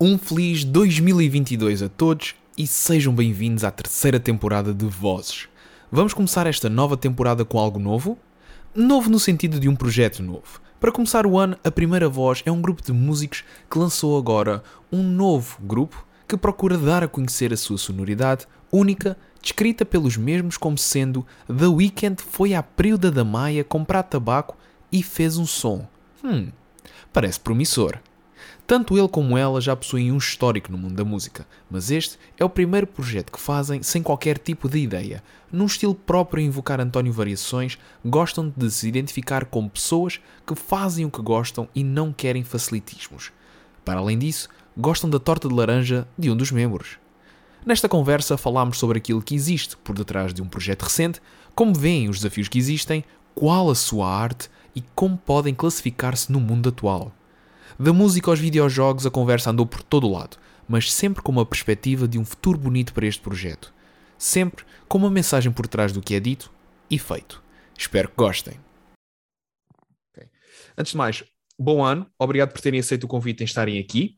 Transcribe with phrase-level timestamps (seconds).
[0.00, 5.48] Um feliz 2022 a todos e sejam bem-vindos à terceira temporada de Vozes.
[5.90, 8.16] Vamos começar esta nova temporada com algo novo?
[8.72, 10.60] Novo no sentido de um projeto novo.
[10.78, 14.62] Para começar o ano, a Primeira Voz é um grupo de músicos que lançou agora
[14.92, 20.56] um novo grupo que procura dar a conhecer a sua sonoridade única, descrita pelos mesmos
[20.56, 24.56] como sendo The Weeknd foi à Priuda da Maia comprar tabaco
[24.92, 25.88] e fez um som.
[26.22, 26.52] Hum,
[27.12, 27.98] parece promissor.
[28.68, 32.44] Tanto ele como ela já possuem um histórico no mundo da música, mas este é
[32.44, 35.24] o primeiro projeto que fazem sem qualquer tipo de ideia.
[35.50, 41.06] Num estilo próprio a invocar António Variações, gostam de se identificar como pessoas que fazem
[41.06, 43.32] o que gostam e não querem facilitismos.
[43.86, 46.98] Para além disso, gostam da torta de laranja de um dos membros.
[47.64, 51.22] Nesta conversa falámos sobre aquilo que existe por detrás de um projeto recente,
[51.54, 53.02] como veem os desafios que existem,
[53.34, 57.14] qual a sua arte e como podem classificar-se no mundo atual.
[57.80, 61.46] Da música aos videojogos, a conversa andou por todo o lado, mas sempre com uma
[61.46, 63.72] perspectiva de um futuro bonito para este projeto.
[64.18, 66.50] Sempre com uma mensagem por trás do que é dito
[66.90, 67.40] e feito.
[67.78, 68.54] Espero que gostem.
[70.10, 70.28] Okay.
[70.76, 71.22] Antes de mais,
[71.56, 72.10] bom ano.
[72.18, 74.16] Obrigado por terem aceito o convite em estarem aqui.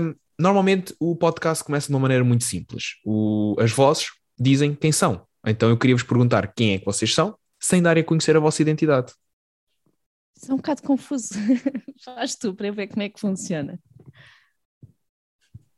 [0.00, 2.94] Um, normalmente o podcast começa de uma maneira muito simples.
[3.04, 4.06] O, as vozes
[4.38, 5.26] dizem quem são.
[5.46, 8.40] Então eu queria vos perguntar quem é que vocês são, sem darem a conhecer a
[8.40, 9.12] vossa identidade.
[10.40, 11.34] Isso é um bocado confuso.
[12.02, 13.78] Faz tu para ver como é que funciona.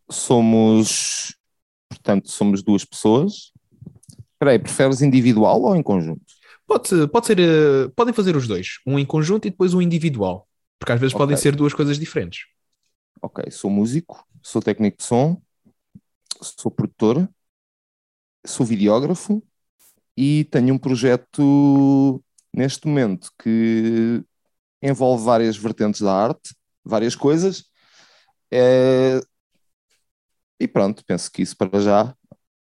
[0.09, 1.37] Somos,
[1.89, 3.53] portanto, somos duas pessoas.
[4.35, 6.23] Espera aí, preferes individual ou em conjunto?
[6.65, 10.49] Pode, pode ser, uh, podem fazer os dois, um em conjunto e depois um individual,
[10.79, 11.25] porque às vezes okay.
[11.27, 12.47] podem ser duas coisas diferentes.
[13.21, 15.43] Ok, sou músico, sou técnico de som,
[16.41, 17.29] sou produtor,
[18.47, 19.43] sou videógrafo
[20.17, 22.23] e tenho um projeto
[22.55, 24.25] neste momento que
[24.83, 27.65] envolve várias vertentes da arte, várias coisas.
[28.53, 29.21] É...
[30.61, 32.15] E pronto, penso que isso para já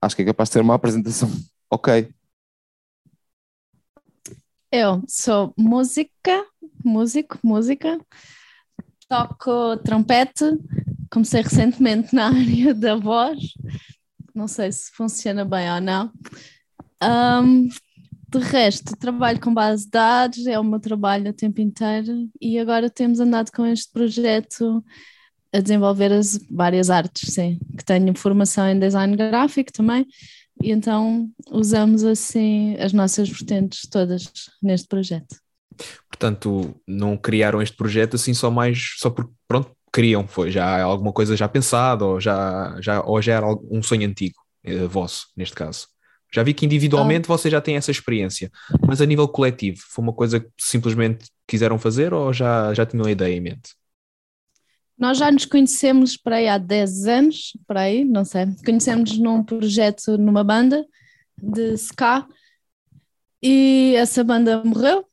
[0.01, 1.29] acho que é capaz de ter uma apresentação
[1.69, 2.13] ok.
[4.71, 6.45] Eu sou música,
[6.85, 7.99] músico, música,
[9.07, 10.45] toco trompete,
[11.11, 13.53] comecei recentemente na área da voz,
[14.33, 16.11] não sei se funciona bem ou não.
[17.01, 17.67] Um,
[18.37, 22.59] de resto, trabalho com base de dados, é o meu trabalho o tempo inteiro e
[22.59, 24.83] agora temos andado com este projeto
[25.51, 30.05] a desenvolver as várias artes, sim, que tenho formação em design gráfico também,
[30.61, 35.35] e então usamos assim as nossas vertentes todas neste projeto.
[36.07, 41.11] Portanto, não criaram este projeto assim só mais, só porque, pronto, queriam, foi já alguma
[41.11, 45.55] coisa já pensada ou já, já, ou já era um sonho antigo, eh, vosso, neste
[45.55, 45.87] caso?
[46.31, 47.35] Já vi que individualmente ah.
[47.35, 48.51] você já tem essa experiência,
[48.85, 53.05] mas a nível coletivo, foi uma coisa que simplesmente quiseram fazer ou já, já tinham
[53.05, 53.73] a ideia em mente?
[54.97, 58.47] Nós já nos conhecemos para aí há 10 anos, para aí, não sei.
[58.65, 60.85] Conhecemos num projeto, numa banda
[61.41, 62.27] de ska
[63.41, 65.05] e essa banda morreu.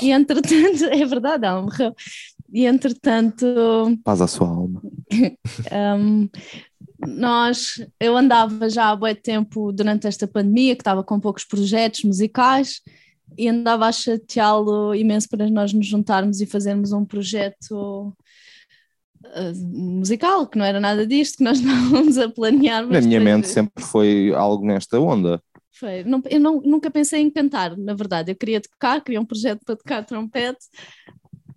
[0.00, 1.94] E entretanto, é verdade, ela morreu.
[2.52, 3.46] E entretanto.
[4.04, 4.82] Paz à sua alma.
[5.98, 6.28] um,
[7.06, 12.02] nós, eu andava já há muito tempo durante esta pandemia, que estava com poucos projetos
[12.04, 12.80] musicais,
[13.36, 18.14] e andava a chateá-lo imenso para nós nos juntarmos e fazermos um projeto
[19.24, 22.86] uh, musical, que não era nada disto, que nós estávamos a planear.
[22.86, 25.42] Na minha mente sempre foi algo nesta onda.
[25.72, 26.04] Foi.
[26.04, 28.30] Não, eu não, nunca pensei em cantar, na verdade.
[28.30, 30.66] Eu queria tocar, queria um projeto para tocar trompete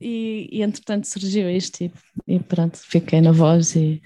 [0.01, 1.91] e, e entretanto surgiu isto e,
[2.27, 4.01] e pronto, fiquei na voz e,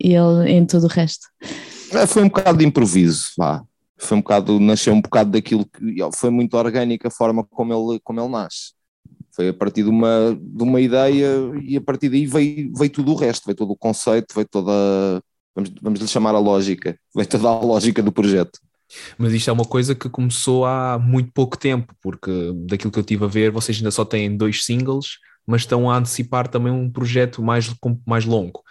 [0.00, 1.26] e ele em todo o resto.
[1.92, 3.62] É, foi um bocado de improviso, vá.
[3.98, 8.00] Foi um bocado, nasceu um bocado daquilo que foi muito orgânica a forma como ele,
[8.02, 8.72] como ele nasce.
[9.32, 11.28] Foi a partir de uma, de uma ideia
[11.62, 14.72] e a partir daí veio, veio tudo o resto, veio todo o conceito, veio toda,
[15.54, 18.58] vamos, vamos lhe chamar a lógica, veio toda a lógica do projeto.
[19.18, 22.30] Mas isto é uma coisa que começou há muito pouco tempo, porque
[22.66, 25.96] daquilo que eu tive a ver, vocês ainda só têm dois singles, mas estão a
[25.96, 27.72] antecipar também um projeto mais,
[28.06, 28.62] mais longo.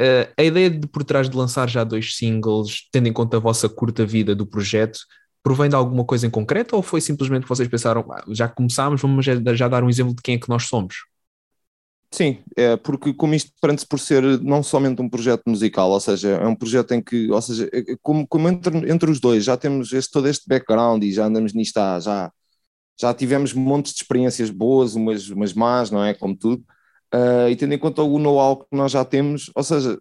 [0.00, 3.40] Uh, a ideia de por trás de lançar já dois singles, tendo em conta a
[3.40, 4.98] vossa curta vida do projeto,
[5.42, 9.02] provém de alguma coisa em concreto ou foi simplesmente que vocês pensaram, ah, já começámos,
[9.02, 11.04] vamos já dar um exemplo de quem é que nós somos?
[12.10, 16.30] Sim, é porque como isto prende-se por ser não somente um projeto musical, ou seja,
[16.30, 19.44] é um projeto em que, ou seja, é, é como, como entre, entre os dois
[19.44, 22.32] já temos este, todo este background e já andamos nisto há, já,
[22.98, 26.14] já tivemos montes de experiências boas, umas, umas más, não é?
[26.14, 26.64] Como tudo
[27.14, 29.98] uh, e tendo em conta o know-how que nós já temos, ou seja,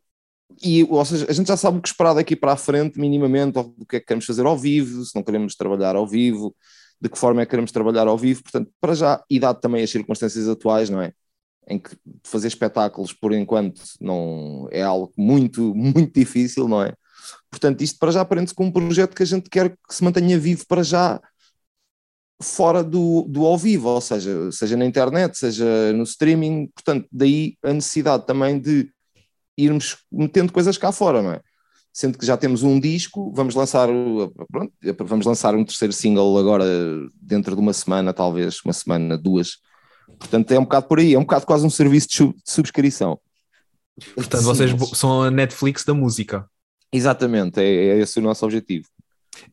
[0.63, 3.57] e, ou seja, a gente já sabe o que esperar daqui para a frente, minimamente,
[3.59, 6.55] o que é que queremos fazer ao vivo, se não queremos trabalhar ao vivo,
[7.01, 9.83] de que forma é que queremos trabalhar ao vivo, portanto, para já, e dado também
[9.83, 11.13] as circunstâncias atuais, não é?
[11.69, 16.93] em que fazer espetáculos por enquanto não é algo muito, muito difícil, não é?
[17.49, 20.39] Portanto, isto para já aprende-se com um projeto que a gente quer que se mantenha
[20.39, 21.21] vivo para já
[22.41, 27.57] fora do, do ao vivo, ou seja, seja na internet, seja no streaming, portanto, daí
[27.63, 28.89] a necessidade também de
[29.57, 31.41] irmos metendo coisas cá fora, não é?
[31.91, 33.89] Sendo que já temos um disco, vamos lançar,
[34.49, 36.63] pronto, vamos lançar um terceiro single agora
[37.21, 39.57] dentro de uma semana, talvez, uma semana, duas.
[40.17, 43.19] Portanto, é um bocado por aí, é um bocado quase um serviço de subscrição.
[44.15, 46.47] Portanto, vocês são a Netflix da música.
[46.91, 48.87] Exatamente, é, é esse o nosso objetivo.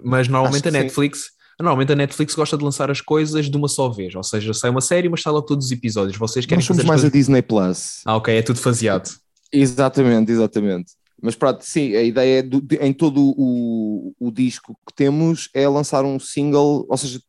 [0.03, 1.36] Mas normalmente a Netflix, sim.
[1.58, 4.70] Normalmente a Netflix gosta de lançar as coisas de uma só vez, ou seja, sai
[4.70, 6.19] uma série, mas sai logo todos os episódios.
[6.19, 7.11] Vocês querem Nós somos mais coisas...
[7.11, 8.03] a Disney Plus.
[8.05, 9.08] Ah, ok, é tudo faseado.
[9.53, 10.93] Exatamente, exatamente.
[11.20, 15.49] Mas pronto, sim, a ideia é do, de, em todo o, o disco que temos
[15.55, 17.20] é lançar um single, ou seja,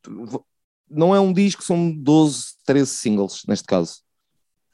[0.89, 4.01] não é um disco, são 12, 13 singles neste caso,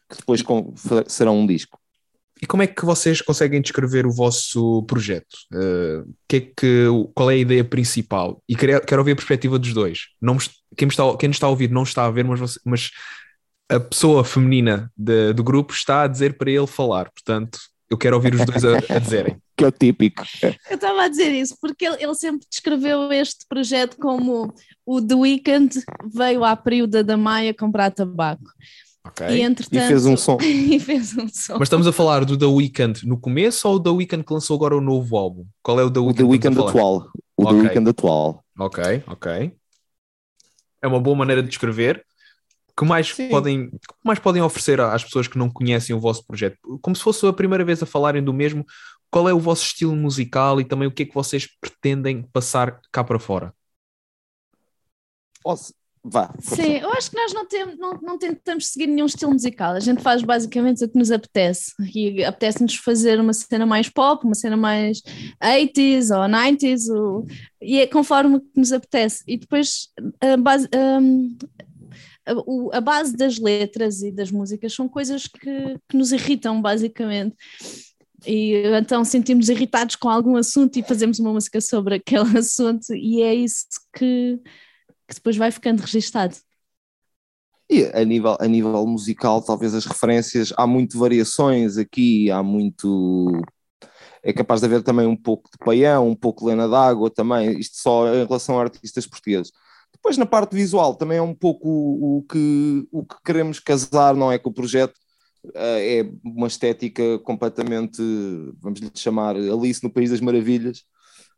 [0.09, 0.73] que depois com,
[1.07, 1.79] serão um disco.
[2.43, 5.33] E como é que vocês conseguem descrever o vosso projeto?
[5.49, 8.43] Uh, que é que, qual é a ideia principal?
[8.49, 10.07] E quero, quero ouvir a perspectiva dos dois.
[10.21, 10.37] Não,
[10.75, 12.91] quem, está, quem nos está a ouvir não está a ver, mas, você, mas
[13.69, 17.09] a pessoa feminina de, do grupo está a dizer para ele falar.
[17.11, 17.57] Portanto,
[17.89, 19.37] eu quero ouvir os dois a, a dizerem.
[19.55, 20.23] Que é o típico.
[20.41, 24.51] Eu estava a dizer isso, porque ele, ele, sempre descreveu este projeto como
[24.83, 25.79] o The Weeknd
[26.11, 28.49] veio à período da Maia comprar tabaco.
[29.05, 29.37] Okay.
[29.37, 30.37] E, entretanto, e fez um som.
[30.41, 31.57] e fez um som.
[31.59, 34.55] Mas estamos a falar do The Weeknd no começo ou o The Weeknd que lançou
[34.55, 35.45] agora o novo álbum?
[35.61, 36.23] Qual é o The Weeknd?
[36.23, 37.11] O The Weeknd atual.
[37.35, 37.55] O okay.
[37.55, 38.43] The Weeknd atual.
[38.57, 39.55] Ok, ok.
[40.81, 42.05] É uma boa maneira de descrever.
[42.77, 46.57] que mais podem, que mais podem oferecer às pessoas que não conhecem o vosso projeto?
[46.81, 48.65] Como se fosse a primeira vez a falarem do mesmo,
[49.11, 52.79] qual é o vosso estilo musical e também o que é que vocês pretendem passar
[52.91, 53.53] cá para fora?
[55.43, 55.73] Posso,
[56.05, 56.33] Vá.
[56.37, 59.71] Sim, eu acho que nós não, temos, não, não tentamos seguir nenhum estilo musical.
[59.71, 61.71] A gente faz basicamente o que nos apetece.
[61.95, 65.01] E apetece-nos fazer uma cena mais pop, uma cena mais
[65.41, 67.25] 80s ou 90s, ou,
[67.61, 69.23] e é conforme nos apetece.
[69.25, 69.87] E depois
[70.19, 71.37] a base, um,
[72.25, 77.37] a, a, base das letras e das músicas são coisas que, que nos irritam, basicamente.
[78.27, 83.21] E então sentimos irritados com algum assunto e fazemos uma música sobre aquele assunto, e
[83.21, 83.67] é isso
[83.97, 84.39] que
[85.07, 86.35] que depois vai ficando registado.
[87.69, 93.41] E a nível, a nível musical, talvez as referências, há muito variações aqui, há muito.
[94.21, 97.59] É capaz de haver também um pouco de Paião, um pouco de Lena d'Água também,
[97.59, 99.51] isto só em relação a artistas portugueses.
[99.91, 104.15] Depois, na parte visual, também é um pouco o, o que, o que queremos casar,
[104.15, 104.37] não é?
[104.37, 104.93] Com o projeto.
[105.45, 108.01] Uh, é uma estética completamente,
[108.61, 110.83] vamos lhe chamar, Alice no País das Maravilhas,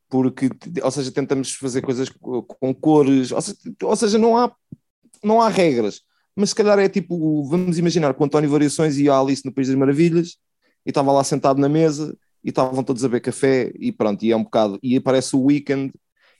[0.10, 0.50] porque,
[0.84, 4.54] ou seja, tentamos fazer coisas com cores, ou seja, ou seja, não, há,
[5.24, 6.02] não há regras,
[6.36, 9.54] mas se calhar é tipo, vamos imaginar que o António Variações ia a Alice no
[9.54, 10.38] País das Maravilhas
[10.86, 14.31] e estava lá sentado na mesa e estavam todos a beber café e pronto, e
[14.31, 15.94] é um bocado, e aparece o Weekend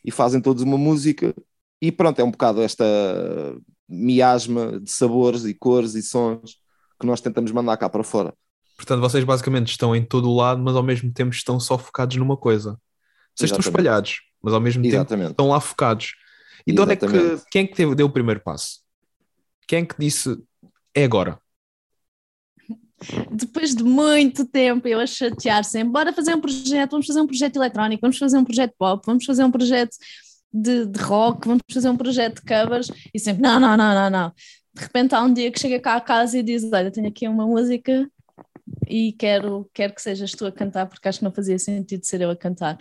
[0.04, 1.34] e fazem todos uma música
[1.82, 2.86] e pronto, é um bocado esta
[3.88, 6.58] miasma de sabores e cores e sons
[7.00, 8.34] que nós tentamos mandar cá para fora.
[8.76, 12.18] Portanto, vocês basicamente estão em todo o lado, mas ao mesmo tempo estão só focados
[12.18, 12.78] numa coisa.
[13.36, 15.28] Vocês estão espalhados, mas ao mesmo Exatamente.
[15.28, 16.14] tempo estão lá focados.
[16.66, 17.08] E de onde é que,
[17.52, 18.80] quem é que teve, deu o primeiro passo?
[19.68, 20.38] Quem é que disse
[20.96, 21.40] é agora?
[23.30, 27.28] Depois de muito tempo eu a chatear sempre, bora fazer um projeto, vamos fazer um
[27.28, 29.96] projeto eletrónico, vamos fazer um projeto pop, vamos fazer um projeto
[30.52, 34.10] de, de rock, vamos fazer um projeto de covers, e sempre, não, não, não, não,
[34.10, 34.34] não.
[34.74, 37.28] De repente há um dia que chega cá a casa e diz, olha, tenho aqui
[37.28, 38.10] uma música
[38.88, 42.22] e quero, quero que sejas tu a cantar, porque acho que não fazia sentido ser
[42.22, 42.78] eu a cantar.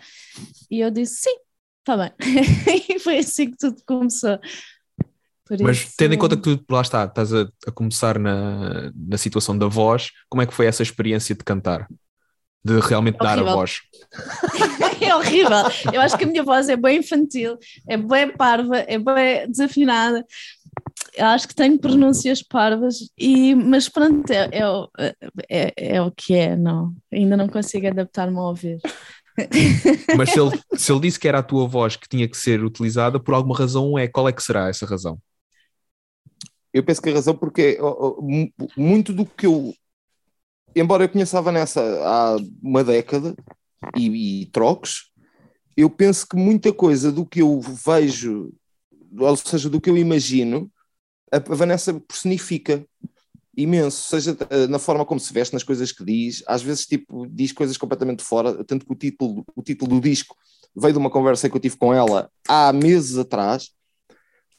[0.70, 1.36] E eu disse: sim,
[1.80, 2.12] está bem.
[2.88, 4.38] e foi assim que tudo começou.
[5.44, 5.94] Por Mas isso...
[5.96, 9.66] tendo em conta que tu, lá está, estás a, a, começar na, na situação da
[9.66, 11.86] voz, como é que foi essa experiência de cantar?
[12.64, 13.82] De realmente dar a voz?
[15.02, 15.50] é horrível.
[15.92, 20.24] Eu acho que a minha voz é bem infantil, é bem parva, é bem desafinada
[21.18, 25.14] acho que tenho pronúncias parvas, e, mas pronto, é, é,
[25.48, 28.78] é, é o que é, não, ainda não consigo adaptar-me a ouvir.
[30.16, 32.62] Mas se ele, se ele disse que era a tua voz que tinha que ser
[32.62, 35.18] utilizada, por alguma razão é, qual é que será essa razão?
[36.72, 37.78] Eu penso que a razão porque
[38.76, 39.74] muito do que eu,
[40.74, 43.34] embora eu conheça a Vanessa há uma década
[43.96, 45.10] e, e troques,
[45.76, 48.52] eu penso que muita coisa do que eu vejo,
[49.18, 50.70] ou seja, do que eu imagino,
[51.30, 52.86] a Vanessa personifica
[53.56, 57.26] imenso, seja eh, na forma como se veste, nas coisas que diz, às vezes tipo,
[57.26, 60.36] diz coisas completamente fora, tanto que o título, o título do disco
[60.74, 63.70] veio de uma conversa que eu tive com ela há meses atrás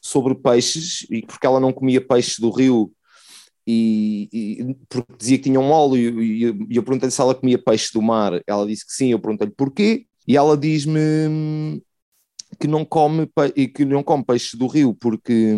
[0.00, 2.92] sobre peixes, e porque ela não comia peixes do rio
[3.66, 7.90] e, e, porque dizia que tinha um óleo e, eu perguntei se ela comia peixe
[7.92, 11.82] do mar, ela disse que sim, eu perguntei-lhe porquê, e ela diz-me
[12.58, 13.28] que não come
[13.74, 15.54] que não come peixe do rio porque,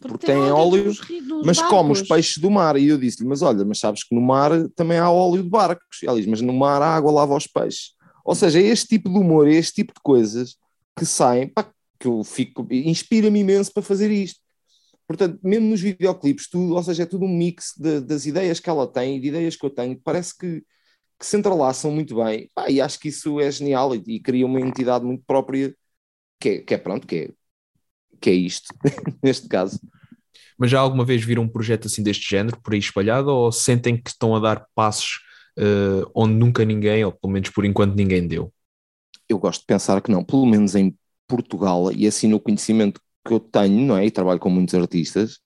[0.00, 1.78] porque, porque tem, óleo, dos, dos mas barcos.
[1.78, 2.76] come os peixes do mar.
[2.76, 6.02] E eu disse-lhe, mas olha, mas sabes que no mar também há óleo de barcos.
[6.02, 7.92] E ela diz, mas no mar a água lava os peixes.
[8.24, 10.56] Ou seja, é este tipo de humor, é este tipo de coisas
[10.96, 14.40] que saem, pá, que eu fico, inspira-me imenso para fazer isto.
[15.06, 18.68] Portanto, mesmo nos videoclipes, tudo, ou seja, é tudo um mix de, das ideias que
[18.68, 20.62] ela tem e de ideias que eu tenho, parece que,
[21.18, 22.48] que se entrelaçam muito bem.
[22.54, 25.74] Pá, e acho que isso é genial e, e cria uma entidade muito própria,
[26.40, 27.30] que é, que é pronto, que é,
[28.20, 28.72] que é isto,
[29.22, 29.80] neste caso.
[30.58, 34.00] Mas já alguma vez viram um projeto assim deste género, por aí espalhado, ou sentem
[34.00, 35.20] que estão a dar passos
[35.58, 38.52] uh, onde nunca ninguém, ou pelo menos por enquanto ninguém deu?
[39.28, 40.96] Eu gosto de pensar que não, pelo menos em
[41.26, 44.06] Portugal, e assim no conhecimento que eu tenho, não é?
[44.06, 45.38] E trabalho com muitos artistas,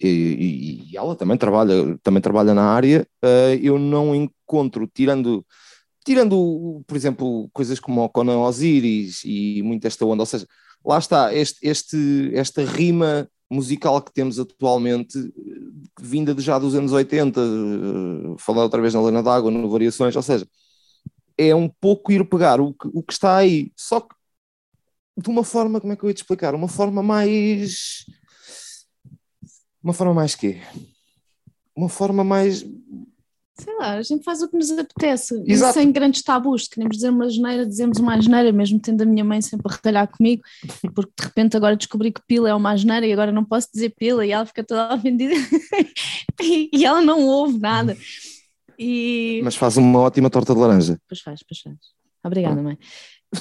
[0.00, 5.44] e, e ela também trabalha, também trabalha na área, uh, eu não encontro, tirando,
[6.04, 10.46] tirando, por exemplo, coisas como o Conan Osiris e muito esta onda, ou seja,
[10.84, 15.18] lá está, este, este, esta rima musical que temos atualmente,
[16.00, 20.16] vinda de já dos anos 80, uh, falando outra vez na Lena d'Água, no Variações,
[20.16, 20.46] ou seja,
[21.36, 24.14] é um pouco ir pegar o que, o que está aí, só que
[25.16, 26.54] de uma forma, como é que eu ia te explicar?
[26.54, 28.04] Uma forma mais.
[29.84, 30.62] Uma forma mais quê?
[31.76, 32.60] Uma forma mais.
[33.56, 35.74] Sei lá, a gente faz o que nos apetece, Exato.
[35.74, 36.66] sem grandes tabus.
[36.66, 40.08] Queremos dizer uma geneira, dizemos uma geneira, mesmo tendo a minha mãe sempre a retalhar
[40.10, 40.42] comigo,
[40.94, 43.90] porque de repente agora descobri que pila é uma geneira e agora não posso dizer
[43.90, 45.34] pila e ela fica toda ofendida
[46.42, 47.94] e ela não ouve nada.
[48.78, 49.40] E...
[49.44, 50.98] Mas faz uma ótima torta de laranja.
[51.06, 51.76] Pois faz, pois faz.
[52.24, 52.78] Obrigada, mãe.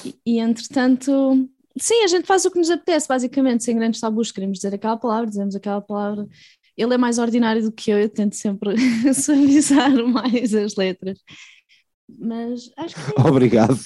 [0.06, 4.32] E, e entretanto, Sim, a gente faz o que nos apetece, basicamente, sem grandes tabus.
[4.32, 6.28] Queremos dizer aquela palavra, dizemos aquela palavra.
[6.78, 8.76] Ele é mais ordinário do que eu, eu tento sempre
[9.14, 11.20] suavizar mais as letras.
[12.20, 13.20] Mas acho que.
[13.20, 13.80] É Obrigado.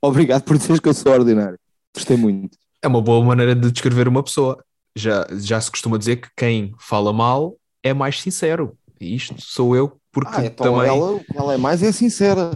[0.00, 1.58] Obrigado por dizeres que eu sou ordinário.
[1.94, 2.56] Gostei muito.
[2.80, 4.62] É uma boa maneira de descrever uma pessoa.
[4.94, 8.76] Já, já se costuma dizer que quem fala mal é mais sincero.
[9.00, 10.88] E isto sou eu, porque ah, então também.
[10.88, 12.50] Ela, ela é mais é sincera.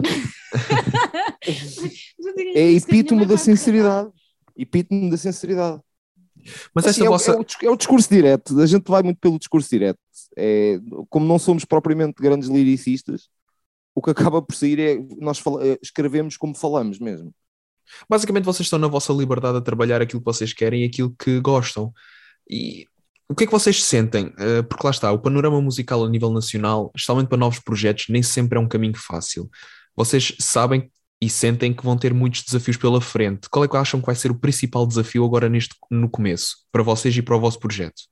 [2.55, 4.11] é epítome da sinceridade
[4.57, 5.81] epítome da sinceridade.
[6.75, 7.33] Mas assim, essa é, vossa...
[7.33, 9.99] é, o, é, o, discurso direto, a gente vai muito pelo discurso direto.
[10.37, 13.29] É, como não somos propriamente grandes liricistas,
[13.95, 17.33] o que acaba por sair é nós fala, é, escrevemos como falamos mesmo.
[18.09, 21.41] Basicamente, vocês estão na vossa liberdade a trabalhar aquilo que vocês querem e aquilo que
[21.41, 21.93] gostam.
[22.49, 22.87] E
[23.29, 24.33] o que é que vocês sentem?
[24.39, 28.23] Eh, porque lá está, o panorama musical a nível nacional, especialmente para novos projetos, nem
[28.23, 29.51] sempre é um caminho fácil.
[29.97, 33.49] Vocês sabem e sentem que vão ter muitos desafios pela frente.
[33.49, 36.83] Qual é que acham que vai ser o principal desafio agora neste, no começo, para
[36.83, 38.03] vocês e para o vosso projeto?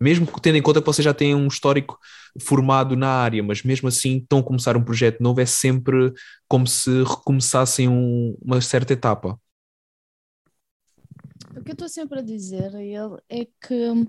[0.00, 1.98] Mesmo tendo em conta que vocês já têm um histórico
[2.40, 6.12] formado na área, mas mesmo assim estão a começar um projeto novo, é sempre
[6.48, 9.38] como se recomeçassem um, uma certa etapa.
[11.56, 12.72] O que eu estou sempre a dizer
[13.28, 14.08] é que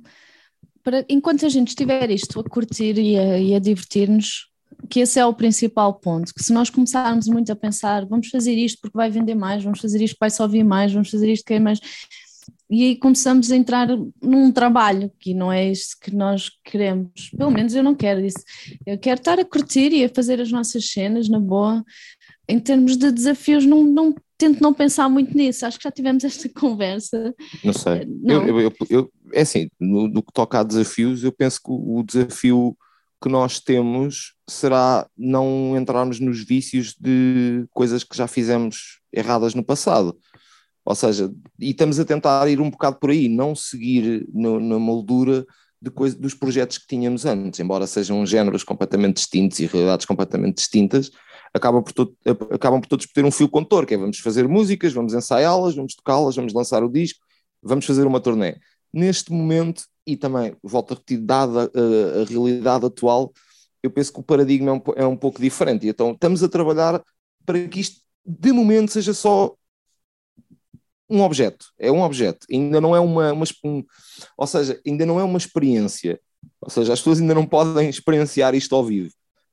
[0.84, 4.52] para, enquanto a gente estiver isto a curtir e a, a divertir-nos,
[4.90, 8.54] que esse é o principal ponto, que se nós começarmos muito a pensar, vamos fazer
[8.54, 11.32] isto porque vai vender mais, vamos fazer isto porque vai só ouvir mais, vamos fazer
[11.32, 11.80] isto que é mais,
[12.70, 13.88] e aí começamos a entrar
[14.22, 18.44] num trabalho que não é isso que nós queremos, pelo menos eu não quero isso,
[18.86, 21.84] eu quero estar a curtir e a fazer as nossas cenas na boa,
[22.48, 26.24] em termos de desafios não, não tento não pensar muito nisso, acho que já tivemos
[26.24, 27.34] esta conversa.
[27.64, 28.48] Não sei, não.
[28.48, 32.04] Eu, eu, eu, é assim, no, no que toca a desafios, eu penso que o
[32.04, 32.76] desafio
[33.26, 39.64] que nós temos será não entrarmos nos vícios de coisas que já fizemos erradas no
[39.64, 40.16] passado.
[40.86, 44.78] Ou seja, e estamos a tentar ir um bocado por aí, não seguir no, na
[44.78, 45.44] moldura
[45.82, 50.58] de coisa, dos projetos que tínhamos antes, embora sejam géneros completamente distintos e realidades completamente
[50.58, 51.10] distintas,
[51.52, 52.16] acabam por, todo,
[52.52, 55.96] acabam por todos ter um fio condutor, que é vamos fazer músicas, vamos ensaiá-las, vamos
[55.96, 57.26] tocá-las, vamos lançar o disco,
[57.64, 58.58] vamos fazer uma turnê.
[58.94, 63.34] Neste momento e também, volto a repetir, dada a, a realidade atual,
[63.82, 65.86] eu penso que o paradigma é um, é um pouco diferente.
[65.86, 67.04] E então estamos a trabalhar
[67.46, 69.56] para que isto, de momento, seja só
[71.10, 71.68] um objeto.
[71.78, 72.48] É um objeto.
[72.52, 73.84] Ainda não é uma, uma um,
[74.38, 76.20] ou seja, ainda não é uma experiência.
[76.62, 79.12] Ou seja, as pessoas ainda não podem experienciar isto ao vivo.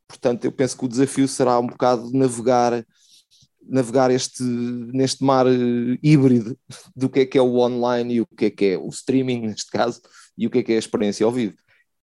[0.08, 2.84] Portanto, eu penso que o desafio será um bocado navegar
[3.64, 5.46] navegar este, neste mar
[6.02, 6.58] híbrido
[6.96, 9.42] do que é que é o online e o que é que é o streaming,
[9.42, 10.00] neste caso,
[10.36, 11.54] e o que é que é a experiência ao vivo.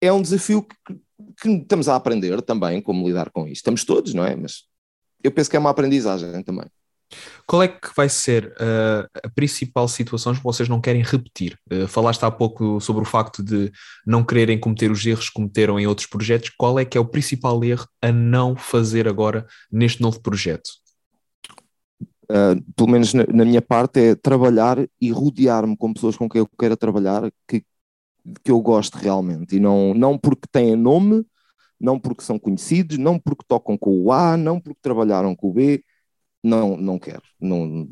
[0.02, 0.96] É um desafio que,
[1.42, 3.58] que estamos a aprender também como lidar com isto.
[3.58, 4.36] Estamos todos, não é?
[4.36, 4.64] Mas
[5.24, 6.66] eu penso que é uma aprendizagem também.
[7.46, 11.58] Qual é que vai ser uh, a principal situação que vocês não querem repetir?
[11.72, 13.72] Uh, falaste há pouco sobre o facto de
[14.06, 16.52] não quererem cometer os erros que cometeram em outros projetos.
[16.58, 20.70] Qual é que é o principal erro a não fazer agora neste novo projeto?
[22.24, 26.40] Uh, pelo menos na, na, minha parte, é trabalhar e rodear-me com pessoas com quem
[26.40, 27.64] eu quero trabalhar, que,
[28.44, 29.56] que eu gosto realmente.
[29.56, 31.26] E não, não porque têm nome,
[31.80, 35.54] não porque são conhecidos, não porque tocam com o A, não porque trabalharam com o
[35.54, 35.84] B,
[36.44, 37.24] não, não quero.
[37.40, 37.88] Não,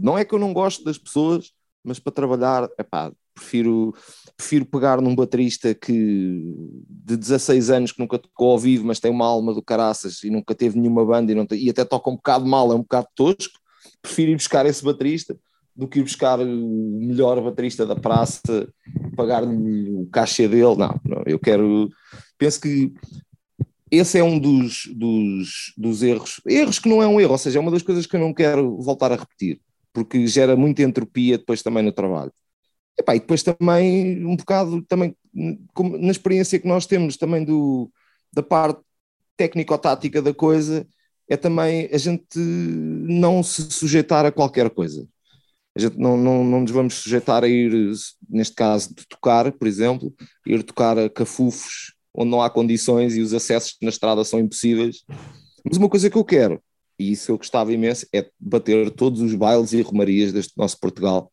[0.00, 3.94] não é que eu não gosto das pessoas, mas para trabalhar, epá, prefiro,
[4.36, 6.54] prefiro pegar num baterista que
[6.88, 10.30] de 16 anos que nunca tocou ao vivo, mas tem uma alma do caraças e
[10.30, 13.08] nunca teve nenhuma banda e, não e até toca um bocado mal, é um bocado
[13.14, 13.58] tosco.
[14.00, 15.36] Prefiro ir buscar esse baterista
[15.74, 18.68] do que ir buscar o melhor baterista da praça,
[19.16, 20.76] pagar-lhe o cachê dele.
[20.76, 21.88] Não, não, eu quero.
[22.38, 22.92] Penso que
[23.90, 27.58] esse é um dos, dos, dos, erros, erros que não é um erro, ou seja,
[27.58, 29.60] é uma das coisas que eu não quero voltar a repetir,
[29.92, 32.32] porque gera muita entropia depois também no trabalho.
[32.98, 37.90] E, pá, e depois também, um bocado, também, na experiência que nós temos também do,
[38.32, 38.80] da parte
[39.36, 40.86] técnico-tática da coisa,
[41.28, 45.08] é também a gente não se sujeitar a qualquer coisa.
[45.76, 47.72] A gente não, não, não nos vamos sujeitar a ir,
[48.28, 50.14] neste caso, de tocar, por exemplo,
[50.46, 55.04] ir tocar a cafufos onde não há condições e os acessos na estrada são impossíveis.
[55.64, 56.62] Mas uma coisa que eu quero,
[56.98, 61.32] e isso eu gostava imenso, é bater todos os bailes e romarias deste nosso Portugal,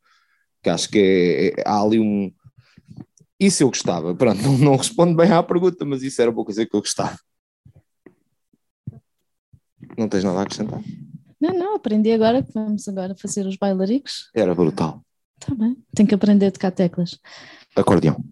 [0.64, 2.32] que acho que é, é, há ali um.
[3.40, 4.16] Isso eu gostava.
[4.16, 7.18] Pronto, não, não respondo bem à pergunta, mas isso era uma coisa que eu gostava.
[9.98, 10.82] Não tens nada a acrescentar?
[11.42, 14.30] Não, não, aprendi agora que vamos agora fazer os bailaricos.
[14.36, 15.02] Era brutal.
[15.42, 17.20] Está bem, tenho que aprender a tocar teclas.
[17.76, 18.24] Acordeão.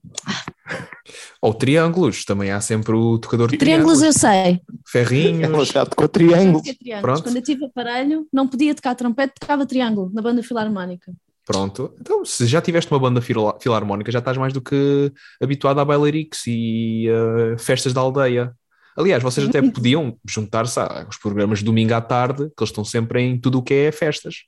[1.42, 4.00] Ou triângulos, também há sempre o tocador de triângulos.
[4.00, 4.62] Triângulos eu sei.
[4.86, 5.44] Ferrinhos.
[5.52, 6.62] Ela já tocou triângulo.
[7.02, 7.24] Pronto.
[7.24, 11.12] Quando eu tive aparelho, não podia tocar trompete, tocava triângulo na banda filarmónica.
[11.46, 13.22] Pronto, então se já tiveste uma banda
[13.60, 15.12] filarmónica, já estás mais do que
[15.42, 18.54] habituado a bailarix e uh, festas da aldeia.
[18.98, 23.22] Aliás, vocês até podiam juntar-se aos programas de domingo à tarde, que eles estão sempre
[23.22, 24.44] em tudo o que é festas.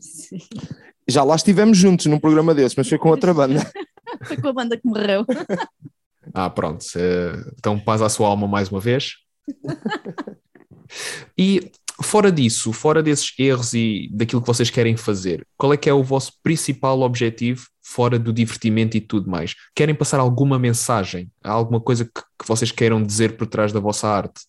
[0.00, 0.38] Sim.
[1.08, 3.60] Já lá estivemos juntos num programa desse, mas foi com outra banda.
[4.26, 5.24] foi com a banda que morreu.
[6.34, 6.84] ah, pronto.
[7.58, 9.16] Então paz à sua alma mais uma vez.
[11.38, 11.70] e
[12.02, 15.92] fora disso, fora desses erros e daquilo que vocês querem fazer, qual é que é
[15.92, 19.54] o vosso principal objetivo fora do divertimento e tudo mais?
[19.74, 21.30] Querem passar alguma mensagem?
[21.42, 24.42] Alguma coisa que, que vocês queiram dizer por trás da vossa arte?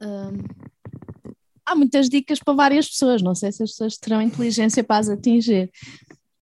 [0.00, 0.42] Um,
[1.64, 5.08] há muitas dicas para várias pessoas, não sei se as pessoas terão inteligência para as
[5.08, 5.70] atingir,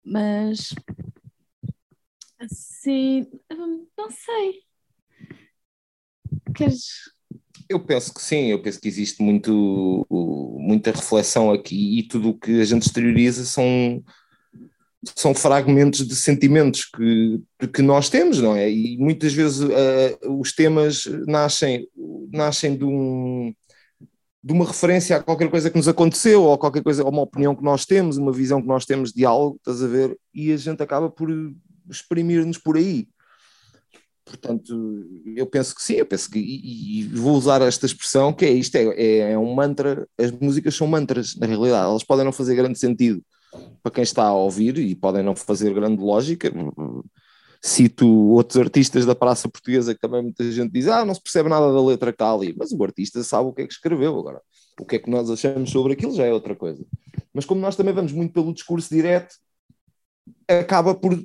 [0.03, 0.73] mas
[2.39, 4.63] assim, hum, não sei.
[6.55, 7.11] Queres.
[7.69, 10.05] Eu penso que sim, eu penso que existe muito,
[10.59, 14.03] muita reflexão aqui e tudo o que a gente exterioriza são,
[15.15, 17.41] são fragmentos de sentimentos que,
[17.73, 18.69] que nós temos, não é?
[18.69, 21.87] E muitas vezes uh, os temas nascem,
[22.31, 23.53] nascem de um,
[24.43, 27.55] de uma referência a qualquer coisa que nos aconteceu, ou qualquer coisa, ou uma opinião
[27.55, 30.17] que nós temos, uma visão que nós temos de algo, estás a ver?
[30.33, 31.29] E a gente acaba por
[31.89, 33.07] exprimir-nos por aí.
[34.31, 38.45] Portanto, eu penso que sim, eu penso que, e, e vou usar esta expressão, que
[38.45, 42.23] é isto, é, é, é, um mantra, as músicas são mantras, na realidade, elas podem
[42.23, 43.21] não fazer grande sentido
[43.83, 46.49] para quem está a ouvir e podem não fazer grande lógica,
[47.61, 51.49] cito outros artistas da praça portuguesa que também muita gente diz, ah, não se percebe
[51.49, 54.41] nada da letra que ali, mas o artista sabe o que é que escreveu agora.
[54.79, 56.85] O que é que nós achamos sobre aquilo já é outra coisa.
[57.33, 59.35] Mas como nós também vamos muito pelo discurso direto,
[60.47, 61.21] acaba por,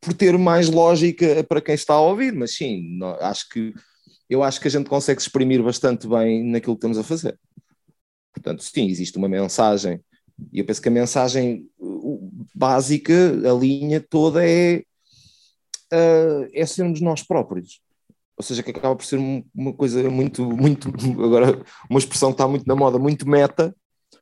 [0.00, 3.74] por ter mais lógica para quem está a ouvir, mas sim, acho que
[4.28, 7.38] eu acho que a gente consegue se exprimir bastante bem naquilo que estamos a fazer.
[8.32, 10.00] Portanto, sim, existe uma mensagem,
[10.52, 11.68] e eu penso que a mensagem
[12.54, 13.12] básica,
[13.48, 14.82] a linha toda é
[15.92, 17.80] uh, é sermos nós próprios.
[18.36, 19.18] Ou seja, que acaba por ser
[19.54, 20.88] uma coisa muito, muito,
[21.22, 23.74] agora uma expressão que está muito na moda, muito meta,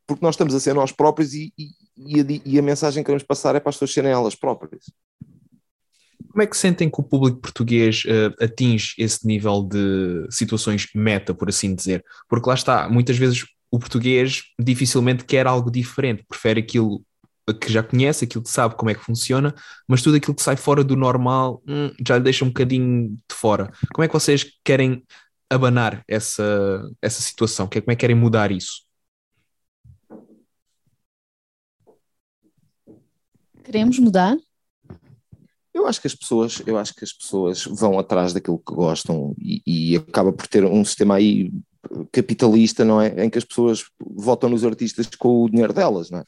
[0.06, 3.06] porque nós estamos a ser nós próprios e, e, e, a, e a mensagem que
[3.06, 4.84] queremos passar é para as pessoas serem elas próprias.
[6.32, 11.34] Como é que sentem que o público português uh, atinge esse nível de situações meta,
[11.34, 12.02] por assim dizer?
[12.26, 17.04] Porque lá está, muitas vezes o português dificilmente quer algo diferente, prefere aquilo
[17.60, 19.54] que já conhece, aquilo que sabe como é que funciona,
[19.86, 23.34] mas tudo aquilo que sai fora do normal hum, já lhe deixa um bocadinho de
[23.34, 23.70] fora.
[23.92, 25.04] Como é que vocês querem
[25.50, 27.66] abanar essa, essa situação?
[27.66, 28.84] Como é que querem mudar isso?
[33.62, 34.34] Queremos mudar?
[35.74, 39.34] Eu acho que as pessoas, eu acho que as pessoas vão atrás daquilo que gostam
[39.38, 41.50] e, e acaba por ter um sistema aí
[42.12, 43.24] capitalista, não é?
[43.24, 46.24] Em que as pessoas votam nos artistas com o dinheiro delas, não é?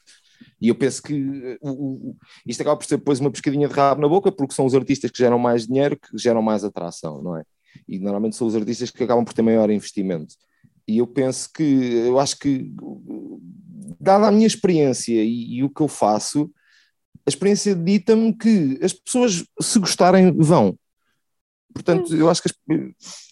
[0.59, 4.01] E eu penso que o, o, isto acaba por ser depois uma pescadinha de rabo
[4.01, 7.37] na boca, porque são os artistas que geram mais dinheiro, que geram mais atração, não
[7.37, 7.43] é?
[7.87, 10.35] E normalmente são os artistas que acabam por ter maior investimento.
[10.87, 12.71] E eu penso que, eu acho que,
[13.99, 16.49] dada a minha experiência e, e o que eu faço,
[17.25, 20.77] a experiência dita-me que as pessoas, se gostarem, vão.
[21.73, 22.49] Portanto, eu acho que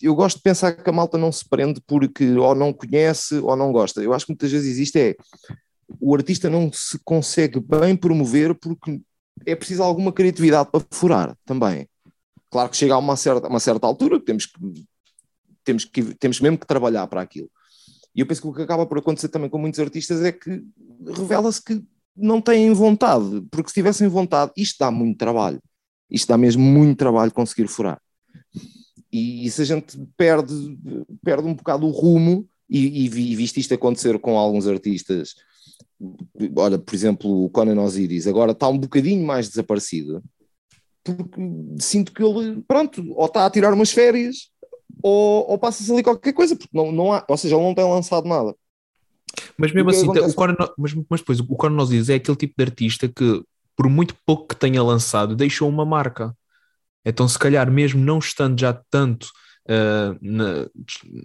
[0.02, 3.56] eu gosto de pensar que a malta não se prende porque ou não conhece ou
[3.56, 4.02] não gosta.
[4.04, 5.16] Eu acho que muitas vezes existe é
[6.00, 9.00] o artista não se consegue bem promover porque
[9.46, 11.88] é preciso alguma criatividade para furar também.
[12.50, 14.86] Claro que chega a uma certa, uma certa altura que temos que,
[15.64, 17.50] temos que temos mesmo que trabalhar para aquilo.
[18.16, 20.64] E eu penso que o que acaba por acontecer também com muitos artistas é que
[21.16, 21.82] revela-se que
[22.16, 25.62] não têm vontade, porque se tivessem vontade, isto dá muito trabalho.
[26.10, 28.00] Isto dá mesmo muito trabalho conseguir furar.
[29.12, 30.78] E, e se a gente perde,
[31.24, 35.36] perde um bocado o rumo, e, e, viste isto acontecer com alguns artistas
[36.56, 40.24] olha, por exemplo, o Conan Osiris agora está um bocadinho mais desaparecido,
[41.04, 41.42] porque
[41.80, 44.50] sinto que ele, pronto, ou está a tirar umas férias,
[45.02, 47.86] ou, ou passa-se ali qualquer coisa, porque não, não há, ou seja, ele não tem
[47.86, 48.56] lançado nada.
[49.58, 52.64] Mas mesmo assim, o Conan, mas, mas depois, o Conan Osiris é aquele tipo de
[52.64, 53.44] artista que,
[53.76, 56.36] por muito pouco que tenha lançado, deixou uma marca.
[57.06, 59.28] Então, se calhar, mesmo não estando já tanto,
[59.68, 60.68] uh, na,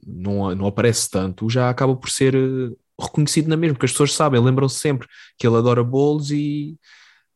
[0.06, 4.14] não, não aparece tanto, já acaba por ser uh, reconhecido na mesma, porque as pessoas
[4.14, 5.06] sabem, lembram-se sempre
[5.38, 6.76] que ele adora bolos e,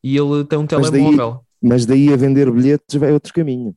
[0.03, 1.43] e ele tem um telemóvel.
[1.61, 3.75] Mas daí, mas daí a vender bilhetes vai outro caminho.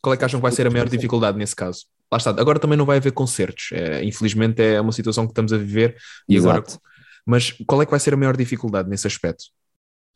[0.00, 1.84] Qual é que acham que vai ser a maior dificuldade nesse caso?
[2.10, 5.52] Lá está, agora também não vai haver concertos, é, infelizmente é uma situação que estamos
[5.52, 5.96] a viver
[6.28, 6.58] e Exato.
[6.58, 6.80] agora.
[7.24, 9.44] Mas qual é que vai ser a maior dificuldade nesse aspecto?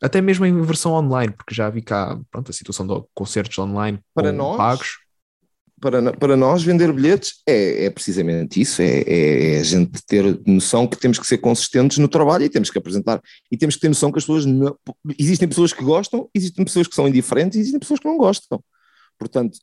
[0.01, 3.99] Até mesmo em versão online, porque já vi cá pronto, a situação de concertos online
[4.13, 5.05] para nós, pagos
[5.79, 10.39] para, para nós vender bilhetes é, é precisamente isso, é, é, é, a gente ter
[10.45, 13.81] noção que temos que ser consistentes no trabalho e temos que apresentar, e temos que
[13.81, 14.77] ter noção que as pessoas, não,
[15.19, 18.63] existem pessoas que gostam, existem pessoas que são indiferentes e existem pessoas que não gostam.
[19.17, 19.57] Portanto,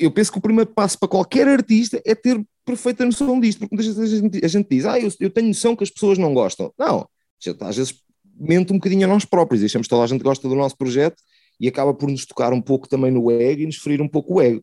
[0.00, 3.74] eu, penso que o primeiro passo para qualquer artista é ter perfeita noção disto, porque
[3.74, 6.18] muitas vezes a gente, a gente diz, ah, eu, eu, tenho noção que as pessoas
[6.18, 6.72] não gostam.
[6.78, 7.08] Não,
[7.40, 7.94] gente, às vezes
[8.38, 11.16] mente um bocadinho a nós próprios, achamos que toda a gente gosta do nosso projeto
[11.58, 14.34] e acaba por nos tocar um pouco também no ego e nos ferir um pouco
[14.34, 14.62] o ego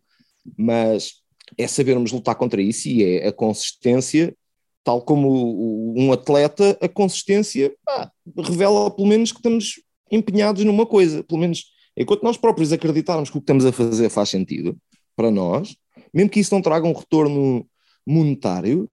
[0.57, 1.13] mas
[1.57, 4.35] é sabermos lutar contra isso e é a consistência,
[4.83, 11.23] tal como um atleta, a consistência ah, revela pelo menos que estamos empenhados numa coisa,
[11.23, 11.65] pelo menos
[11.97, 14.77] enquanto nós próprios acreditarmos que o que estamos a fazer faz sentido
[15.15, 15.75] para nós,
[16.13, 17.67] mesmo que isso não traga um retorno
[18.06, 18.89] monetário,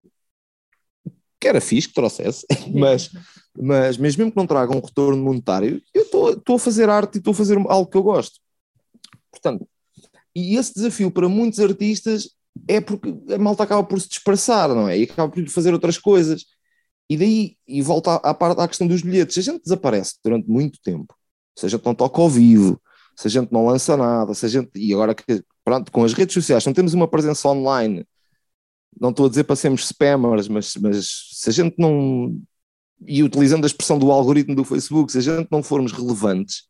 [1.41, 3.11] que era fixe que trouxesse, mas,
[3.57, 7.33] mas, mesmo que não traga um retorno monetário, eu estou a fazer arte e estou
[7.33, 8.41] a fazer algo que eu gosto.
[9.31, 9.67] Portanto,
[10.35, 12.31] e esse desafio para muitos artistas
[12.69, 14.99] é porque a malta acaba por se dispersar, não é?
[14.99, 16.45] E acaba por fazer outras coisas.
[17.09, 20.49] E daí, e volta à, parte à questão dos bilhetes, se a gente desaparece durante
[20.49, 21.15] muito tempo,
[21.59, 22.81] se a gente não toca ao vivo,
[23.17, 26.13] se a gente não lança nada, se a gente, e agora que, pronto, com as
[26.13, 28.07] redes sociais, não temos uma presença online,
[28.99, 32.41] não estou a dizer para sermos spammers, mas, mas se a gente não,
[33.07, 36.69] e utilizando a expressão do algoritmo do Facebook, se a gente não formos relevantes,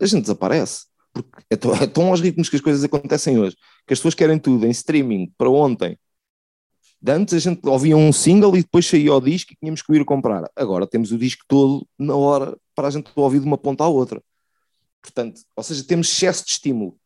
[0.00, 3.56] a gente desaparece porque é tão, é tão aos ritmos que as coisas acontecem hoje,
[3.86, 5.96] que as pessoas querem tudo em streaming para ontem.
[7.00, 9.92] De antes a gente ouvia um single e depois saía o disco e tínhamos que
[9.94, 10.50] ir comprar.
[10.56, 13.88] Agora temos o disco todo na hora para a gente ouvir de uma ponta à
[13.88, 14.20] outra.
[15.00, 16.98] Portanto, ou seja, temos excesso de estímulo.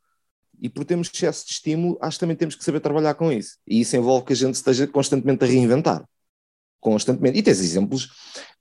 [0.61, 3.59] E por termos excesso de estímulo, acho que também temos que saber trabalhar com isso.
[3.66, 6.05] E isso envolve que a gente esteja constantemente a reinventar.
[6.81, 7.38] Constantemente.
[7.38, 8.09] E tens exemplos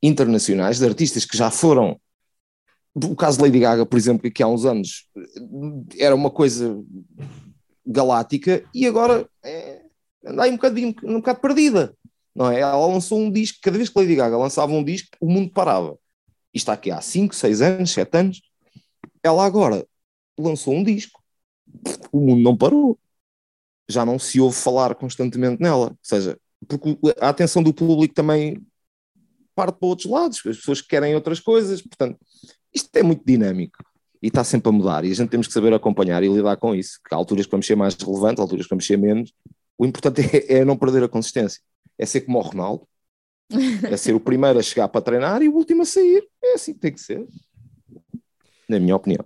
[0.01, 1.99] internacionais de artistas que já foram
[3.05, 5.07] o caso de Lady Gaga, por exemplo, que há uns anos
[5.99, 6.83] era uma coisa
[7.85, 9.81] galáctica e agora é,
[10.25, 11.95] anda aí um bocadinho, um bocado perdida,
[12.35, 12.59] não é?
[12.59, 15.97] Ela lançou um disco, cada vez que Lady Gaga lançava um disco, o mundo parava.
[16.53, 18.41] E está aqui há 5, 6 anos, 7 anos.
[19.23, 19.85] Ela agora
[20.37, 21.16] lançou um disco,
[22.11, 22.97] o mundo não parou.
[23.89, 25.89] Já não se ouve falar constantemente nela.
[25.89, 28.65] Ou seja, porque a atenção do público também
[29.55, 32.19] parte para outros lados, as pessoas querem outras coisas, portanto,
[32.71, 33.83] isto é muito dinâmico
[34.21, 36.75] e está sempre a mudar e a gente temos que saber acompanhar e lidar com
[36.75, 39.33] isso, que há alturas que vamos ser mais relevantes, há alturas que vamos ser menos.
[39.75, 41.59] O importante é, é não perder a consistência,
[41.97, 42.87] é ser como o Ronaldo,
[43.89, 46.27] é ser o primeiro a chegar para treinar e o último a sair.
[46.43, 47.25] É assim que tem que ser,
[48.69, 49.25] na minha opinião.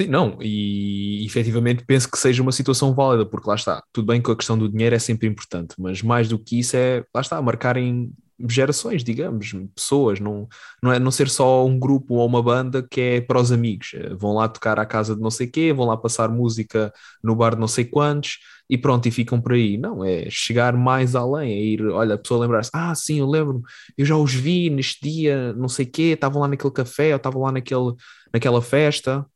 [0.00, 4.22] Sim, não, e efetivamente penso que seja uma situação válida, porque lá está, tudo bem
[4.22, 7.20] que a questão do dinheiro é sempre importante, mas mais do que isso é, lá
[7.20, 8.10] está, marcarem
[8.48, 10.48] gerações, digamos, pessoas, não,
[10.82, 13.90] não é não ser só um grupo ou uma banda que é para os amigos.
[13.92, 16.90] Eh, vão lá tocar à casa de não sei quê, vão lá passar música
[17.22, 18.38] no bar de não sei quantos
[18.70, 19.76] e pronto, e ficam por aí.
[19.76, 23.60] Não, é chegar mais além, é ir, olha, a pessoa lembrar-se, ah, sim, eu lembro,
[23.98, 27.42] eu já os vi neste dia, não sei quê, estavam lá naquele café, ou estavam
[27.42, 27.92] lá naquele,
[28.32, 29.26] naquela festa.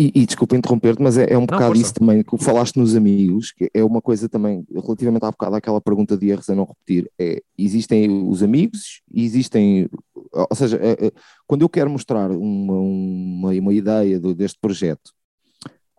[0.00, 1.82] E, e desculpa interromper-te, mas é, é um bocado força.
[1.82, 5.78] isso também que falaste nos amigos, que é uma coisa também, relativamente há bocado àquela
[5.78, 9.90] pergunta de erros a não repetir, é, existem os amigos existem,
[10.32, 11.12] ou seja, é, é,
[11.46, 15.12] quando eu quero mostrar uma, uma, uma ideia do, deste projeto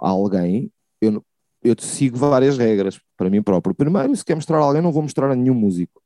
[0.01, 1.23] a alguém, eu,
[1.63, 3.75] eu sigo várias regras para mim próprio.
[3.75, 6.01] Primeiro, se quer mostrar a alguém, não vou mostrar a nenhum músico,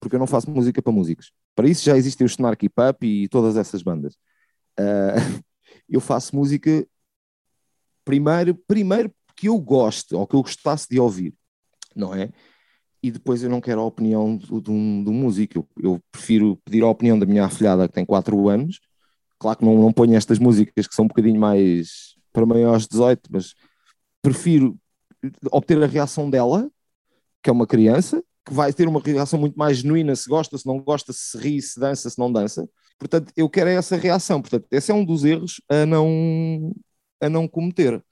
[0.00, 1.32] porque eu não faço música para músicos.
[1.54, 4.14] Para isso já existem os Snarky Pup e todas essas bandas.
[4.78, 5.44] Uh,
[5.86, 6.86] eu faço música
[8.04, 11.34] primeiro, primeiro que eu goste, ou que eu gostasse de ouvir,
[11.94, 12.30] não é?
[13.02, 14.72] E depois eu não quero a opinião do, do,
[15.04, 18.80] do músico, eu, eu, prefiro pedir a opinião da minha afilhada que tem 4 anos,
[19.38, 22.90] claro que não, não ponho estas músicas que são um bocadinho mais para maiores de
[22.90, 23.54] 18, mas
[24.22, 24.78] prefiro
[25.50, 26.70] obter a reação dela,
[27.42, 30.66] que é uma criança, que vai ter uma reação muito mais genuína se gosta, se
[30.66, 32.68] não gosta, se ri, se dança, se não dança.
[32.98, 34.40] Portanto, eu quero essa reação.
[34.40, 36.72] Portanto, esse é um dos erros a não,
[37.20, 38.02] a não cometer.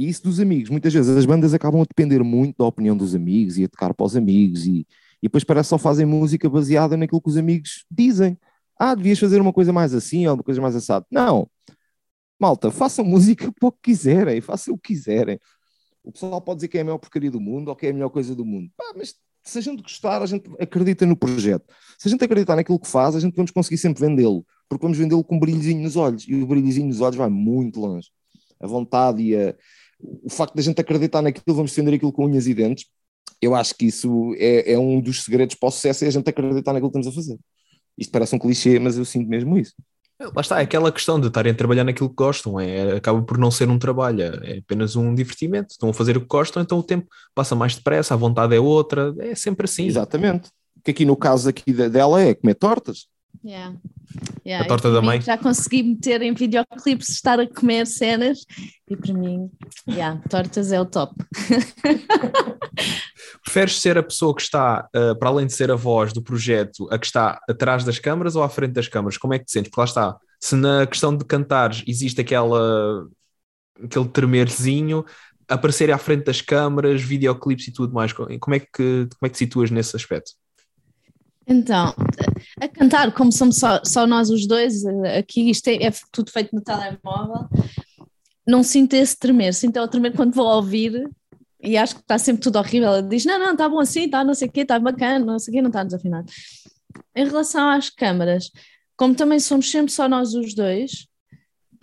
[0.00, 0.70] E isso dos amigos.
[0.70, 3.92] Muitas vezes as bandas acabam a depender muito da opinião dos amigos e a tocar
[3.92, 4.86] para os amigos e,
[5.22, 8.38] e depois parece que só fazem música baseada naquilo que os amigos dizem.
[8.78, 11.04] Ah, devias fazer uma coisa mais assim ou uma coisa mais assada.
[11.10, 11.46] Não.
[12.38, 15.38] Malta, façam música para o que quiserem, façam o que quiserem.
[16.02, 17.92] O pessoal pode dizer que é a melhor porcaria do mundo ou que é a
[17.92, 18.70] melhor coisa do mundo.
[18.74, 21.66] Pá, mas se a gente gostar, a gente acredita no projeto.
[21.98, 24.96] Se a gente acreditar naquilo que faz, a gente vamos conseguir sempre vendê-lo, porque vamos
[24.96, 28.08] vendê-lo com um brilhozinho nos olhos, e o brilhozinho nos olhos vai muito longe
[28.60, 29.54] a vontade e a,
[30.00, 32.86] o facto de a gente acreditar naquilo, vamos defender aquilo com unhas e dentes,
[33.40, 36.28] eu acho que isso é, é um dos segredos para o sucesso, é a gente
[36.28, 37.38] acreditar naquilo que estamos a fazer.
[37.96, 39.74] Isto parece um clichê, mas eu sinto mesmo isso.
[40.20, 43.38] Lá está, é aquela questão de estarem a trabalhar naquilo que gostam, é, acaba por
[43.38, 45.70] não ser um trabalho, é apenas um divertimento.
[45.70, 48.60] Estão a fazer o que gostam, então o tempo passa mais depressa, a vontade é
[48.60, 49.86] outra, é sempre assim.
[49.86, 50.50] Exatamente.
[50.84, 53.06] Que aqui no caso aqui dela é comer tortas.
[53.44, 53.76] Yeah.
[54.44, 55.20] Yeah, a torta da mãe.
[55.20, 58.44] Já consegui meter em videoclipes estar a comer cenas
[58.88, 59.50] e para mim,
[59.88, 61.14] yeah, tortas é o top.
[63.44, 66.88] Preferes ser a pessoa que está, uh, para além de ser a voz do projeto,
[66.90, 69.16] a que está atrás das câmaras ou à frente das câmaras?
[69.16, 69.70] Como é que te sentes?
[69.70, 73.06] Porque lá está, se na questão de cantares existe aquela,
[73.82, 75.04] aquele tremerzinho,
[75.48, 79.34] aparecer à frente das câmaras, videoclipes e tudo mais, como é que, como é que
[79.34, 80.32] te situas nesse aspecto?
[81.50, 81.92] Então,
[82.60, 84.84] a cantar, como somos só, só nós os dois,
[85.18, 87.48] aqui isto é, é, tudo feito no telemóvel,
[88.46, 91.10] não sinto esse tremer, sinto o tremer quando vou ouvir
[91.60, 92.88] e acho que está sempre tudo horrível.
[92.88, 95.38] Ela diz: Não, não, está bom assim, está não sei o quê, está bacana, não
[95.40, 96.30] sei o quê, não está desafinado.
[97.16, 98.50] Em relação às câmaras,
[98.96, 101.08] como também somos sempre só nós os dois,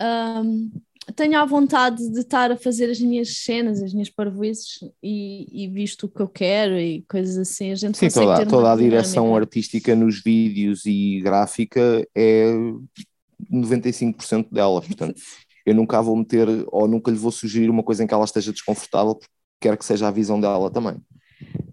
[0.00, 0.70] um,
[1.14, 5.68] tenho a vontade de estar a fazer as minhas cenas, as minhas parvoices e, e,
[5.68, 8.76] visto o que eu quero e coisas assim, a gente Sim, toda, ter toda a
[8.76, 12.46] direção artística nos vídeos e gráfica é
[13.52, 15.20] 95% dela, portanto
[15.64, 18.52] eu nunca vou meter ou nunca lhe vou sugerir uma coisa em que ela esteja
[18.52, 20.96] desconfortável porque quero que seja a visão dela também.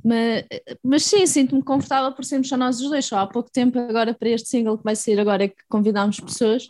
[0.04, 0.46] Mas,
[0.84, 3.06] mas sim, sinto-me confortável por sermos só nós os dois.
[3.06, 6.20] Só há pouco tempo, agora para este single que vai sair agora, é que convidámos
[6.20, 6.68] pessoas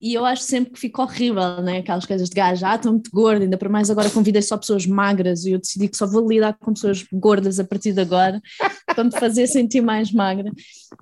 [0.00, 1.78] e eu acho sempre que fica horrível, né?
[1.78, 4.86] Aquelas coisas de gajo, ah, estou muito gorda, ainda para mais agora convidei só pessoas
[4.86, 8.40] magras e eu decidi que só vou lidar com pessoas gordas a partir de agora
[8.86, 10.50] para me fazer sentir mais magra.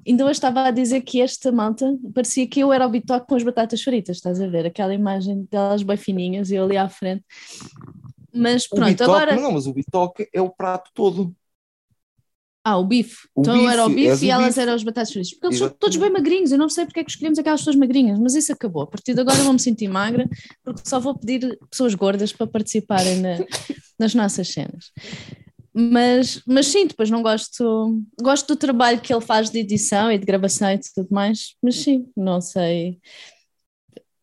[0.06, 3.36] Ainda hoje estava a dizer que esta malta parecia que eu era o bitoque com
[3.36, 4.66] as batatas fritas, estás a ver?
[4.66, 7.24] Aquela imagem delas bem fininhas e eu ali à frente.
[8.34, 9.36] Mas pronto, bitoque, agora.
[9.36, 11.34] Não, mas o bitoque é o prato todo.
[12.68, 13.16] Ah, o bife.
[13.34, 14.60] O então bife, era o bife e elas bife.
[14.60, 15.30] eram as batatas fritas.
[15.32, 16.52] Porque eles são todos bem magrinhos.
[16.52, 18.82] Eu não sei porque é que escolhemos aquelas pessoas magrinhas, mas isso acabou.
[18.82, 20.28] A partir de agora eu vou me sentir magra,
[20.64, 23.38] porque só vou pedir pessoas gordas para participarem na-
[23.98, 24.92] nas nossas cenas.
[25.72, 28.02] Mas, mas sim, depois não gosto.
[28.20, 31.76] Gosto do trabalho que ele faz de edição e de gravação e tudo mais, mas
[31.76, 32.98] sim, não sei.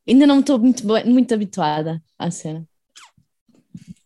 [0.08, 2.68] Ainda não estou muito, muito habituada à cena.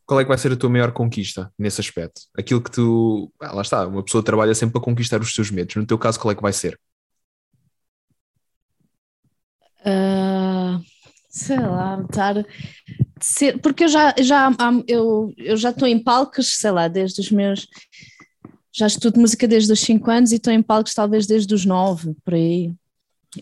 [0.10, 2.22] Qual é que vai ser a tua maior conquista nesse aspecto?
[2.36, 3.32] Aquilo que tu.
[3.40, 5.76] Ah, lá está, uma pessoa trabalha sempre para conquistar os seus medos.
[5.76, 6.80] No teu caso, qual é que vai ser?
[9.86, 10.80] Ah,
[11.30, 12.44] sei lá, estar
[13.22, 14.50] ser, porque eu já, já
[14.88, 17.68] eu, eu já estou em palcos, sei lá, desde os meus
[18.72, 22.16] já estudo música desde os 5 anos e estou em palcos talvez desde os 9,
[22.26, 22.74] por aí.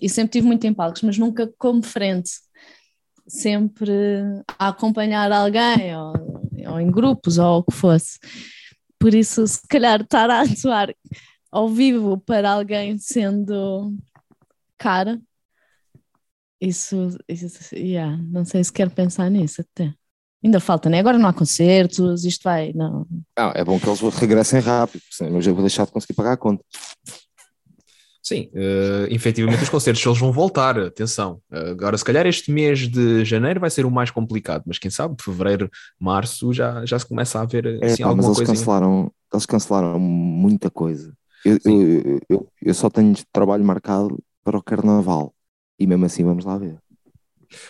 [0.01, 2.31] E sempre tive muito em palcos, mas nunca como frente.
[3.25, 3.93] Sempre
[4.59, 6.36] a acompanhar alguém, ou,
[6.77, 8.19] ou em grupos, ou o que fosse.
[8.99, 10.93] Por isso, se calhar, estar a atuar
[11.51, 13.93] ao vivo para alguém sendo
[14.77, 15.19] cara,
[16.59, 19.93] isso, isso yeah, não sei se quero pensar nisso até.
[20.43, 20.99] Ainda falta, né?
[20.99, 23.07] Agora não há concertos, isto vai, não.
[23.37, 26.33] Ah, é bom que eles regressem rápido, senão eu já vou deixar de conseguir pagar
[26.33, 26.63] a conta.
[28.27, 31.39] Sim, uh, efetivamente os concertos eles vão voltar, atenção.
[31.49, 34.91] Uh, agora, se calhar este mês de janeiro vai ser o mais complicado, mas quem
[34.91, 38.37] sabe, de fevereiro, março, já, já se começa a ver é, assim, pá, alguma mas
[38.37, 41.15] eles cancelaram, eles cancelaram muita coisa.
[41.45, 45.33] Eu, eu, eu, eu, só tenho trabalho marcado para o carnaval
[45.79, 46.77] e mesmo assim vamos lá ver.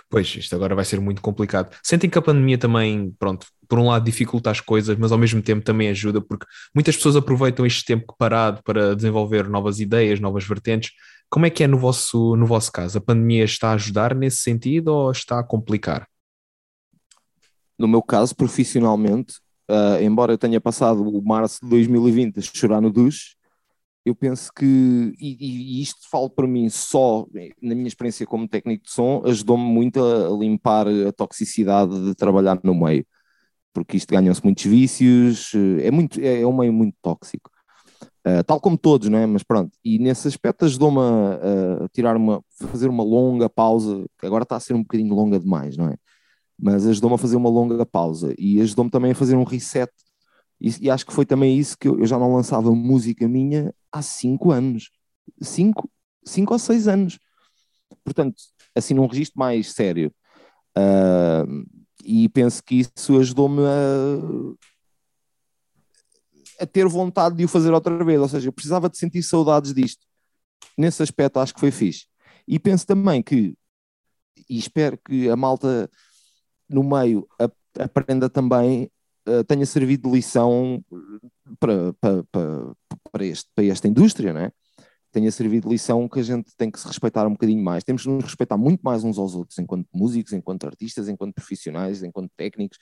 [0.09, 1.75] Pois, isto agora vai ser muito complicado.
[1.83, 5.41] Sentem que a pandemia também, pronto, por um lado dificulta as coisas, mas ao mesmo
[5.41, 10.45] tempo também ajuda, porque muitas pessoas aproveitam este tempo parado para desenvolver novas ideias, novas
[10.45, 10.91] vertentes.
[11.29, 12.97] Como é que é no vosso, no vosso caso?
[12.97, 16.07] A pandemia está a ajudar nesse sentido ou está a complicar?
[17.77, 19.35] No meu caso, profissionalmente,
[19.69, 23.36] uh, embora eu tenha passado o março de 2020 a chorar no duche,
[24.07, 24.65] eu penso que,
[25.19, 27.27] e, e, isto falo para mim só
[27.61, 32.57] na minha experiência como técnico de som, ajudou-me muito a limpar a toxicidade de trabalhar
[32.63, 33.05] no meio,
[33.73, 37.51] porque isto ganham-se muitos vícios, é, muito, é, é um meio muito tóxico,
[38.25, 39.25] uh, tal como todos, não é?
[39.25, 44.25] Mas pronto, e nesse aspecto ajudou-me a, a, tirar uma, fazer uma longa pausa, que
[44.25, 45.97] agora está a ser um bocadinho longa demais, não é?
[46.57, 49.91] Mas ajudou-me a fazer uma longa pausa e ajudou-me também a fazer um reset
[50.59, 53.73] e, e, acho que foi também isso que eu, eu, já não lançava música minha
[53.91, 54.91] há cinco anos.
[55.41, 55.89] Cinco,
[56.23, 57.19] cinco ou seis anos.
[58.03, 58.35] Portanto,
[58.75, 60.13] assim num registro mais sério.
[60.77, 61.65] Uh,
[62.03, 64.19] e penso que isso ajudou-me a,
[66.63, 68.19] a ter vontade de o fazer outra vez.
[68.21, 70.05] Ou seja, eu precisava de sentir saudades disto.
[70.77, 72.05] Nesse aspecto acho que foi fixe.
[72.47, 73.55] E penso também que,
[74.49, 75.89] e espero que a malta
[76.69, 77.27] no meio
[77.77, 78.89] aprenda também
[79.27, 80.83] eh, tenha servido de lição
[81.59, 82.73] para, para, para,
[83.11, 84.51] para, este, para esta indústria, não é?
[85.11, 87.83] tenha servido de lição que a gente tem que se respeitar um bocadinho mais.
[87.83, 92.03] Temos que nos respeitar muito mais uns aos outros, enquanto músicos, enquanto artistas, enquanto profissionais,
[92.03, 92.77] enquanto técnicos,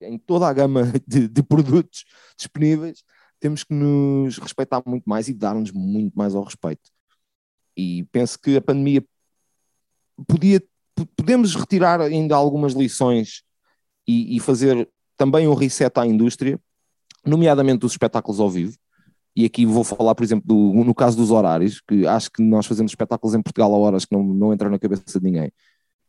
[0.00, 2.04] em toda a gama de, de produtos
[2.36, 3.02] disponíveis,
[3.40, 6.90] temos que nos respeitar muito mais e dar-nos muito mais ao respeito.
[7.76, 9.04] E penso que a pandemia
[10.28, 10.62] podia,
[11.16, 13.42] podemos retirar ainda algumas lições
[14.06, 16.58] e, e fazer também um reset à indústria,
[17.24, 18.76] nomeadamente dos espetáculos ao vivo.
[19.36, 22.66] E aqui vou falar, por exemplo, do, no caso dos horários, que acho que nós
[22.66, 25.50] fazemos espetáculos em Portugal a horas que não, não entram na cabeça de ninguém.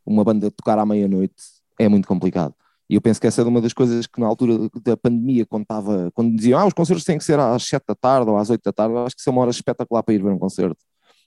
[0.06, 1.36] Uma banda tocar à meia-noite
[1.80, 2.54] é muito complicado.
[2.88, 5.65] E eu penso que essa é uma das coisas que na altura da pandemia, quando,
[6.13, 8.62] quando diziam ah, os concertos têm que ser às 7 da tarde ou às 8
[8.63, 10.78] da tarde, acho que isso é uma hora espetacular para ir ver um concerto.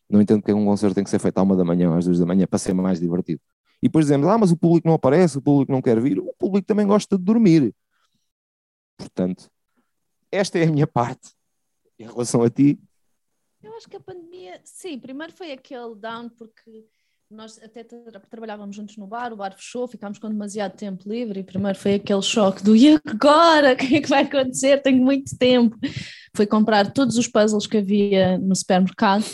[0.08, 2.18] Não entendo que um concerto tem que ser feito à uma da manhã às duas
[2.18, 3.40] da manhã para ser mais divertido
[3.82, 6.34] e depois dizemos, ah, mas o público não aparece, o público não quer vir, o
[6.36, 7.74] público também gosta de dormir.
[8.96, 9.48] Portanto,
[10.32, 11.32] esta é a minha parte
[11.98, 12.78] em relação a ti.
[13.62, 16.86] Eu acho que a pandemia, sim, primeiro foi aquele down porque
[17.30, 21.40] nós até tra trabalhávamos juntos no bar, o bar fechou, ficámos com demasiado tempo livre
[21.40, 23.74] e primeiro foi aquele choque do e agora?
[23.74, 24.82] O que é que vai acontecer?
[24.82, 25.76] Tenho muito tempo.
[26.34, 29.24] Foi comprar todos os puzzles que havia no supermercado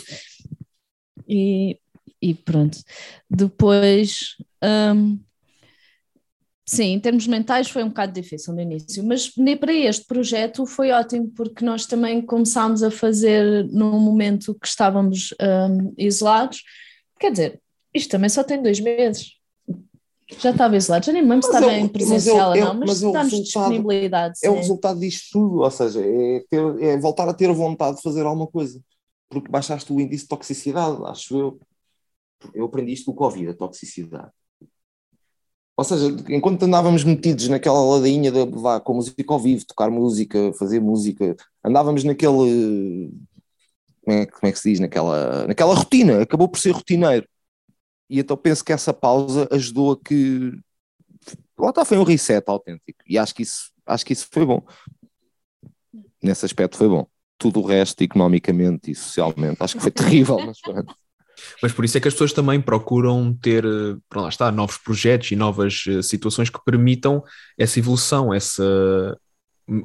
[1.27, 1.79] e
[2.25, 2.79] e pronto.
[3.29, 4.35] Depois,
[4.95, 5.19] um,
[6.65, 10.91] sim, em termos mentais foi um bocado difícil no início, mas para este projeto foi
[10.91, 16.63] ótimo porque nós também começámos a fazer num momento que estávamos um, isolados.
[17.19, 17.61] Quer dizer,
[17.93, 19.35] isto também só tem dois meses.
[20.39, 23.31] Já estava isolado, já nem lembro se estava é, em presencial ou não, mas, mas
[23.31, 24.39] é disponibilidade.
[24.43, 28.01] É o resultado disto tudo, ou seja, é, ter, é voltar a ter vontade de
[28.01, 28.81] fazer alguma coisa,
[29.29, 31.59] porque baixaste o índice de toxicidade, acho eu
[32.53, 34.31] eu aprendi isto do Covid, a toxicidade.
[35.77, 40.53] Ou seja, enquanto andávamos metidos naquela ladainha de vá, com música ao vivo, tocar música,
[40.53, 43.11] fazer música, andávamos naquele.
[44.01, 44.79] Como é, como é que se diz?
[44.79, 47.27] Naquela, naquela rotina, acabou por ser rotineiro.
[48.09, 50.57] E então penso que essa pausa ajudou a que.
[51.57, 52.99] Lá está, foi um reset autêntico.
[53.07, 54.61] E acho que isso, acho que isso foi bom.
[56.23, 57.05] Nesse aspecto foi bom.
[57.37, 60.95] Tudo o resto, economicamente e socialmente, acho que foi terrível, mas pronto.
[61.61, 65.31] Mas por isso é que as pessoas também procuram ter, eh, lá está, novos projetos
[65.31, 67.23] e novas eh, situações que permitam
[67.57, 69.17] essa evolução, essa,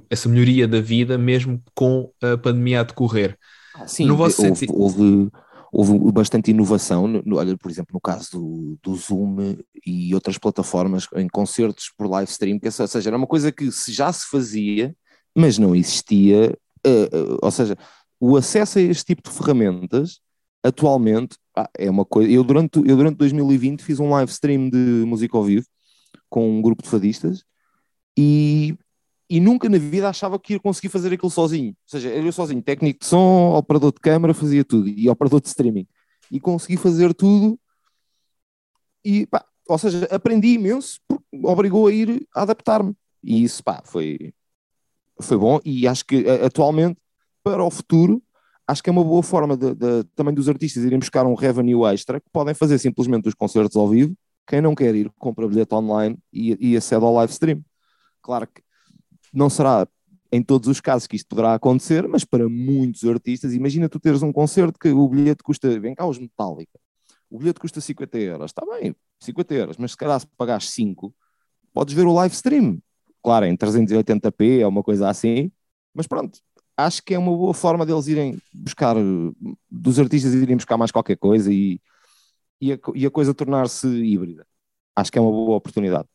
[0.09, 3.37] essa melhoria da vida, mesmo com a pandemia a decorrer.
[3.75, 4.81] Ah, sim, no vosso houve, sentido...
[4.81, 5.31] houve,
[5.73, 11.07] houve, bastante inovação, no, olha, por exemplo, no caso do, do Zoom e outras plataformas
[11.17, 14.95] em concertos por live stream, que, ou seja, era uma coisa que já se fazia,
[15.37, 16.57] mas não existia,
[16.87, 17.77] uh, ou seja,
[18.19, 20.21] o acesso a este tipo de ferramentas
[20.63, 21.37] atualmente
[21.77, 22.31] é uma coisa.
[22.31, 25.67] Eu durante, eu durante 2020 fiz um live stream de música ao vivo
[26.29, 27.45] com um grupo de fadistas
[28.17, 28.77] e,
[29.29, 31.71] e nunca na vida achava que ia conseguir fazer aquilo sozinho.
[31.71, 35.49] Ou seja, eu sozinho, técnico de som, operador de câmara, fazia tudo, e operador de
[35.49, 35.87] streaming.
[36.31, 37.59] E consegui fazer tudo,
[39.05, 42.95] e pá, ou seja, aprendi imenso, porque obrigou a ir a adaptar-me.
[43.23, 44.33] E isso, pá, foi,
[45.21, 46.99] foi bom, e acho que atualmente,
[47.43, 48.23] para o futuro,
[48.67, 51.85] acho que é uma boa forma de, de, também dos artistas irem buscar um revenue
[51.87, 54.15] extra, que podem fazer simplesmente os concertos ao vivo,
[54.47, 57.65] quem não quer ir, compra bilhete online e, e acede ao live stream.
[58.23, 58.63] Claro que
[59.33, 59.87] não será
[60.33, 64.23] em todos os casos que isto poderá acontecer, mas para muitos artistas, imagina tu teres
[64.23, 66.79] um concerto que o bilhete custa, vem cá os Metallica,
[67.29, 71.13] o bilhete custa 50 euros, está bem, 50 euros, mas se calhar se pagares 5,
[71.73, 72.79] podes ver o live stream,
[73.23, 75.51] claro, em 380p, é uma coisa assim,
[75.95, 76.39] mas pronto,
[76.77, 78.97] acho que é uma boa forma deles irem buscar,
[79.71, 81.81] dos artistas irem buscar mais qualquer coisa e,
[82.61, 84.47] e, a, e a coisa tornar-se híbrida.
[84.97, 86.09] Acho que é uma boa oportunidade.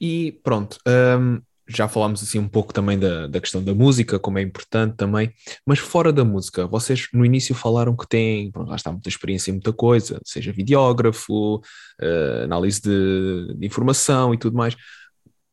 [0.00, 4.38] E pronto, um, já falámos assim um pouco também da, da questão da música, como
[4.38, 5.32] é importante também,
[5.66, 9.50] mas fora da música, vocês no início falaram que têm, pronto, lá está muita experiência
[9.50, 14.76] em muita coisa, seja videógrafo, uh, análise de, de, informação e tudo mais.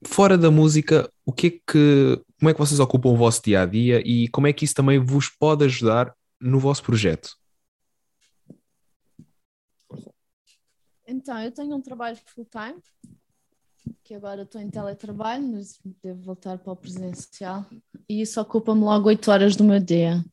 [0.06, 3.62] Fora da música, o que é que, como é que vocês ocupam o vosso dia
[3.62, 7.36] a dia e como é que isso também vos pode ajudar no vosso projeto?
[11.06, 12.80] Então, eu tenho um trabalho full-time,
[14.04, 17.66] que agora estou em teletrabalho, mas devo voltar para o presencial,
[18.08, 20.24] e isso ocupa-me logo 8 horas do meu dia.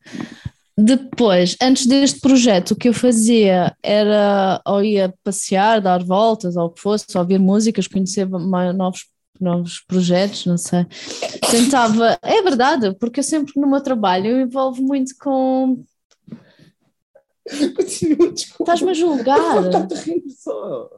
[0.79, 6.67] Depois, antes deste projeto, o que eu fazia era ou ia passear, dar voltas, ou
[6.67, 9.07] o que fosse, ouvir músicas, conhecer novos,
[9.43, 10.87] novos projetos, não sei.
[11.51, 15.85] Tentava, é verdade, porque eu sempre no meu trabalho eu envolvo muito com.
[17.77, 18.63] Continua, desculpa.
[18.63, 19.67] Estás-me a julgar.
[19.67, 20.91] Está-te a rir só.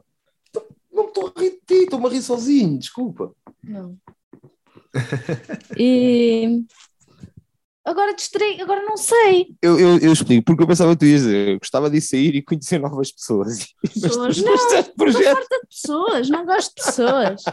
[0.91, 3.31] Não estou a rir de ti, estou-me a rir sozinho, desculpa.
[3.63, 3.97] Não.
[5.77, 6.63] E
[7.85, 9.55] agora distraí, agora não sei.
[9.61, 12.35] Eu, eu, eu, explico, porque eu pensava que tu ias dizer, eu gostava de sair
[12.35, 13.67] e conhecer novas pessoas.
[13.93, 17.43] Pessoas, não, estou farta de pessoas, não gosto de pessoas.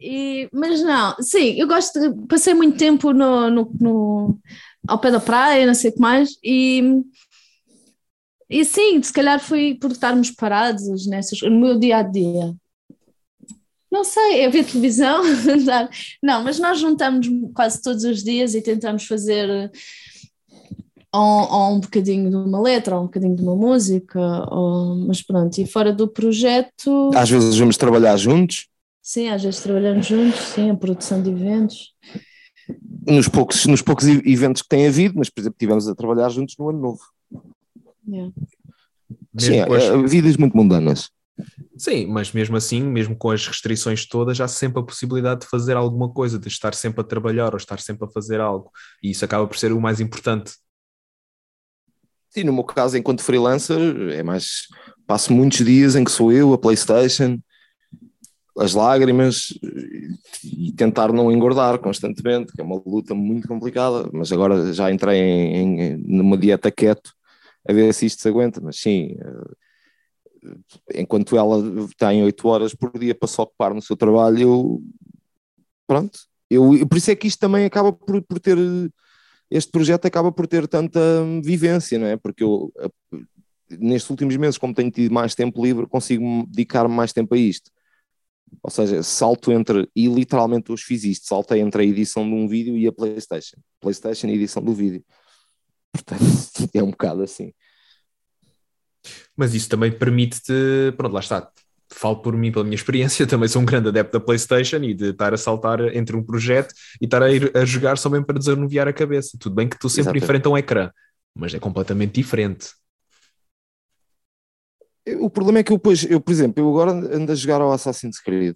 [0.00, 4.38] E, mas não, sim, eu gosto de, passei muito tempo no, no, no,
[4.86, 7.02] ao pé da praia, não sei o que mais, e
[8.50, 12.54] e sim, se calhar foi por estarmos parados nessas, no meu dia a dia.
[13.90, 15.22] Não sei, é ver televisão.
[16.22, 19.70] não, mas nós juntamos quase todos os dias e tentamos fazer
[21.14, 24.20] ou, ou, um bocadinho de uma letra, ou um bocadinho de uma música,
[24.50, 27.10] ou, mas pronto, e fora do projeto.
[27.14, 28.67] Às vezes vamos trabalhar juntos?
[29.08, 31.94] Sim, às vezes trabalhamos juntos, sim, a produção de eventos.
[33.06, 36.54] Nos poucos, nos poucos eventos que tem havido, mas por exemplo, estivemos a trabalhar juntos
[36.58, 37.00] no ano novo.
[38.06, 38.34] Yeah.
[39.38, 39.84] Sim, as...
[39.84, 41.08] É, vidas muito mundanas.
[41.74, 45.74] Sim, mas mesmo assim, mesmo com as restrições todas, há sempre a possibilidade de fazer
[45.74, 48.70] alguma coisa, de estar sempre a trabalhar ou estar sempre a fazer algo.
[49.02, 50.52] E isso acaba por ser o mais importante.
[52.28, 53.80] Sim, no meu caso, enquanto freelancer,
[54.12, 54.66] é mais.
[55.06, 57.40] Passo muitos dias em que sou eu, a PlayStation,
[58.58, 59.58] as lágrimas
[60.44, 64.08] e tentar não engordar constantemente, que é uma luta muito complicada.
[64.12, 67.12] Mas agora já entrei em, em numa dieta keto
[67.68, 71.62] a ver se isto se aguenta, mas sim, eh, enquanto ela
[71.98, 74.82] tem oito horas por dia para se ocupar no seu trabalho, eu,
[75.86, 78.56] pronto, eu, por isso é que isto também acaba por, por ter,
[79.50, 81.00] este projeto acaba por ter tanta
[81.44, 82.16] vivência, não é?
[82.16, 82.72] Porque eu,
[83.70, 87.70] nestes últimos meses, como tenho tido mais tempo livre, consigo dedicar mais tempo a isto.
[88.62, 92.46] Ou seja, salto entre, e literalmente hoje fiz isto, saltei entre a edição de um
[92.46, 93.56] vídeo e a Playstation.
[93.80, 95.02] Playstation e edição do vídeo.
[95.92, 97.52] Portanto, é um bocado assim.
[99.36, 101.50] Mas isso também permite-te, pronto, lá está.
[101.90, 105.10] Falo por mim, pela minha experiência, também sou um grande adepto da PlayStation e de
[105.10, 108.38] estar a saltar entre um projeto e estar a ir a jogar só mesmo para
[108.38, 109.38] desanuviar a cabeça.
[109.38, 110.26] Tudo bem que estou sempre Exatamente.
[110.26, 110.90] frente a um ecrã,
[111.34, 112.68] mas é completamente diferente.
[115.16, 118.20] O problema é que eu, eu, por exemplo, eu agora ando a jogar ao Assassin's
[118.20, 118.54] Creed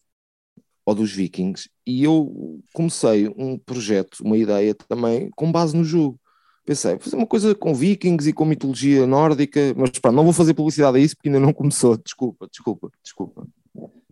[0.85, 6.19] ou dos Vikings e eu comecei um projeto, uma ideia também com base no jogo
[6.65, 10.55] pensei, fazer uma coisa com vikings e com mitologia nórdica, mas pronto, não vou fazer
[10.55, 13.47] publicidade a isso porque ainda não começou, desculpa, desculpa, desculpa.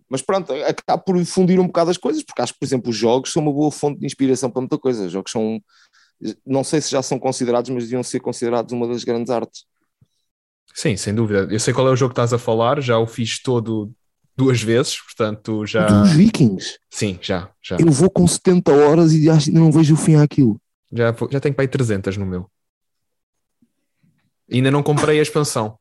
[0.09, 2.97] Mas pronto, acabo por fundir um bocado as coisas, porque acho que, por exemplo, os
[2.97, 5.07] jogos são uma boa fonte de inspiração para muita coisa.
[5.07, 5.63] Os jogos são,
[6.45, 9.67] não sei se já são considerados, mas deviam ser considerados uma das grandes artes.
[10.75, 11.49] Sim, sem dúvida.
[11.51, 13.93] Eu sei qual é o jogo que estás a falar, já o fiz todo
[14.37, 15.87] duas vezes, portanto já.
[15.87, 16.79] Dos Vikings?
[16.89, 17.77] Sim, já, já.
[17.79, 20.61] Eu vou com 70 horas e acho que não vejo o fim àquilo.
[20.93, 22.51] Já, já tenho para aí 300 no meu.
[24.51, 25.79] Ainda não comprei a expansão.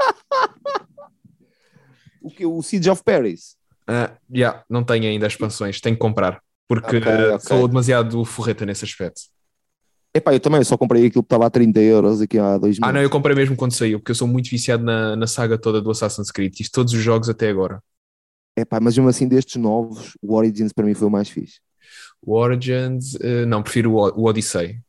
[2.22, 2.46] o que?
[2.46, 3.56] O Siege of Paris?
[3.88, 6.40] Uh, yeah, não tenho ainda expansões, tenho que comprar.
[6.66, 7.40] Porque Ok, ok.
[7.40, 9.22] sou demasiado forreta nesse aspecto.
[10.18, 12.82] Epá, eu também só comprei aquilo que estava a 30 euros aqui há dois meses.
[12.82, 15.56] Ah, não, eu comprei mesmo quando saiu, porque eu sou muito viciado na, na saga
[15.56, 16.56] toda do Assassin's Creed.
[16.56, 17.80] Fiz todos os jogos até agora.
[18.56, 21.60] Epá, mas mesmo assim, destes novos, o Origins para mim foi o mais fixe.
[22.20, 24.80] O Origins, uh, não, prefiro o, o Odyssey.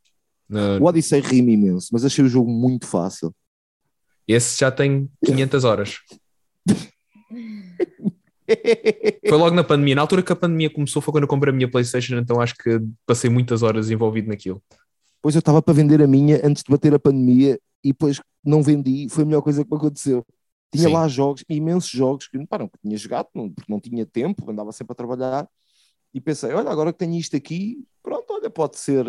[0.48, 3.32] Na- O Odyssey rime imenso, mas achei o jogo muito fácil.
[4.26, 5.98] Esse já tem 500 horas.
[9.28, 9.94] Foi logo na pandemia.
[9.94, 12.54] Na altura que a pandemia começou foi quando eu comprei a minha PlayStation, então acho
[12.56, 14.60] que passei muitas horas envolvido naquilo.
[15.22, 18.62] Pois eu estava para vender a minha antes de bater a pandemia e depois não
[18.62, 20.24] vendi, foi a melhor coisa que me aconteceu.
[20.72, 20.92] Tinha Sim.
[20.92, 24.72] lá jogos, imensos jogos que pá, não tinha jogado, não, porque não tinha tempo, andava
[24.72, 25.48] sempre a trabalhar
[26.14, 29.04] e pensei, olha, agora que tenho isto aqui, pronto, olha, pode ser,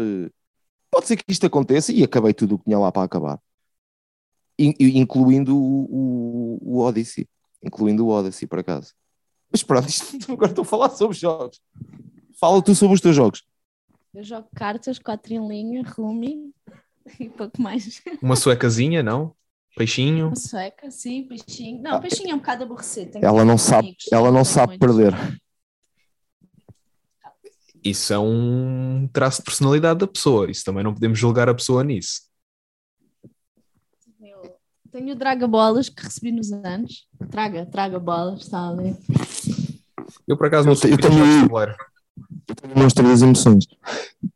[0.90, 3.40] pode ser que isto aconteça e acabei tudo o que tinha lá para acabar.
[4.58, 7.28] In- incluindo o, o, o Odyssey,
[7.64, 8.94] incluindo o Odyssey, por acaso.
[9.52, 11.62] Mas pronto, isto, agora estou a falar sobre jogos.
[12.40, 13.44] Fala tu sobre os teus jogos.
[14.14, 16.54] Eu jogo cartas, quatro em linha, Rumi
[17.20, 18.02] e pouco mais.
[18.22, 19.34] Uma suecazinha, não?
[19.76, 20.28] Peixinho.
[20.28, 21.82] Uma sueca, sim, peixinho.
[21.82, 23.18] Não, peixinho é um bocado aborrecido.
[23.22, 25.14] Ela não sabe, amigos, ela não sabe perder.
[27.84, 30.52] Isso é um traço de personalidade da pessoa.
[30.52, 32.22] Isso também não podemos julgar a pessoa nisso.
[34.22, 34.56] Eu
[34.92, 37.08] Tenho o Draga Bolas que recebi nos anos.
[37.32, 38.96] Traga, traga bolas, está ali.
[40.28, 41.48] Eu, por acaso, não Eu sou eu tenho-
[42.52, 42.84] de tabuleiro.
[42.84, 43.68] Mostra das emoções.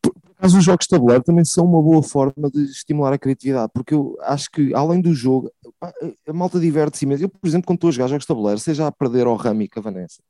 [0.02, 3.18] Por por acaso, os jogos de tabuleiro também são uma boa forma de estimular a
[3.18, 5.50] criatividade, porque eu acho que, além do jogo,
[5.80, 5.94] pá,
[6.28, 7.24] a malta diverte-se imenso.
[7.24, 9.70] Eu, por exemplo, quando estou a jogar jogos de tabuleiro, seja a perder ao Rami
[9.70, 10.22] com a Vanessa,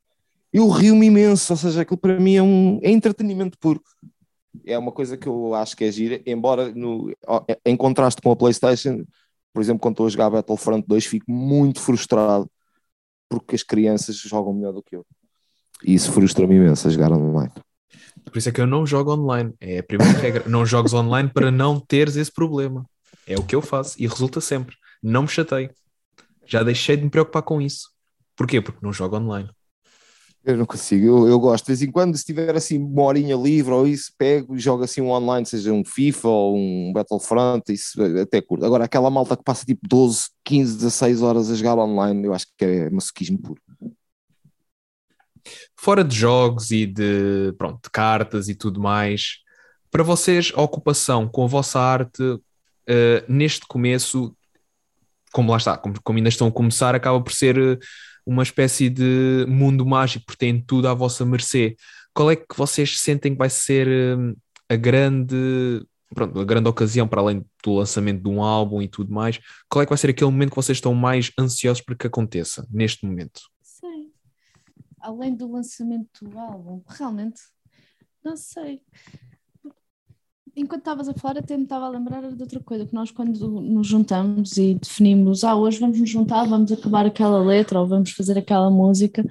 [0.53, 3.81] eu rio-me imenso, ou seja, aquilo para mim é um é entretenimento puro.
[4.63, 7.11] É uma coisa que eu acho que é gira, embora no,
[7.65, 9.03] em contraste com a PlayStation,
[9.53, 12.49] por exemplo, quando estou a jogar Battlefront 2, fico muito frustrado
[13.27, 15.05] porque as crianças jogam melhor do que eu.
[15.83, 17.51] E isso frustra-me imenso a jogar online.
[18.23, 19.53] Por isso é que eu não jogo online.
[19.59, 20.43] É a primeira regra.
[20.47, 22.85] Não jogues online para não teres esse problema.
[23.27, 24.75] É o que eu faço e resulta sempre.
[25.01, 25.69] Não me chatei.
[26.45, 27.89] Já deixei de me preocupar com isso.
[28.35, 28.61] Porquê?
[28.61, 29.49] Porque não jogo online.
[30.43, 33.35] Eu não consigo, eu, eu gosto de vez em quando, se tiver assim uma horinha
[33.35, 37.73] livre ou isso, pego e jogo assim um online, seja um FIFA ou um Battlefront,
[37.73, 38.63] isso até curto.
[38.63, 42.45] Agora, aquela malta que passa tipo 12, 15, 16 horas a jogar online, eu acho
[42.55, 43.59] que é masoquismo puro.
[45.77, 49.39] Fora de jogos e de, pronto, de cartas e tudo mais,
[49.91, 52.21] para vocês, a ocupação com a vossa arte
[52.87, 54.35] eh, neste começo,
[55.31, 57.77] como lá está, como, como ainda estão a começar, acaba por ser eh,
[58.25, 61.75] uma espécie de mundo mágico, porque têm tudo à vossa mercê.
[62.13, 64.33] Qual é que vocês sentem que vai ser eh,
[64.69, 69.13] a grande, pronto, a grande ocasião, para além do lançamento de um álbum e tudo
[69.13, 72.07] mais, qual é que vai ser aquele momento que vocês estão mais ansiosos para que
[72.07, 73.41] aconteça neste momento?
[75.05, 77.39] Além do lançamento do álbum, realmente,
[78.23, 78.81] não sei.
[80.55, 83.61] Enquanto estavas a falar, até me estava a lembrar de outra coisa, que nós quando
[83.61, 88.11] nos juntamos e definimos, ah, hoje vamos nos juntar, vamos acabar aquela letra ou vamos
[88.13, 89.23] fazer aquela música,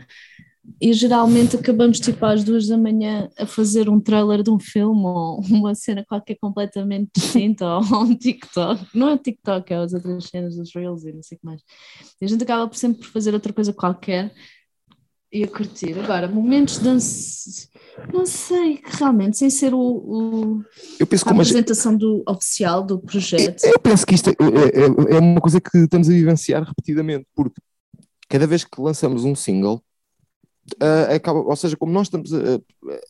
[0.80, 5.04] e geralmente acabamos tipo às duas da manhã a fazer um trailer de um filme
[5.04, 8.86] ou uma cena qualquer completamente distinta ou um TikTok.
[8.94, 11.62] Não é TikTok, é as outras cenas dos Reels e não sei o que mais.
[12.20, 14.32] E a gente acaba sempre por fazer outra coisa qualquer
[15.34, 15.98] e a curtir.
[15.98, 17.68] Agora, momentos de ansi-
[18.12, 20.64] não sei, realmente, sem ser o, o-
[21.00, 23.64] Eu penso a apresentação do, oficial do projeto.
[23.64, 27.60] eu penso que isto é, é- é uma coisa que estamos a vivenciar repetidamente, porque
[28.28, 29.82] cada vez que lançamos um single,
[30.80, 32.60] ah, acaba, ou seja, como nós estamos a,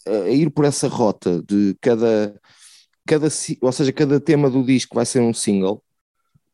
[0.09, 2.41] a- ir por essa rota de cada,
[3.07, 3.29] cada,
[3.61, 5.83] ou seja, cada tema do disco vai ser um single,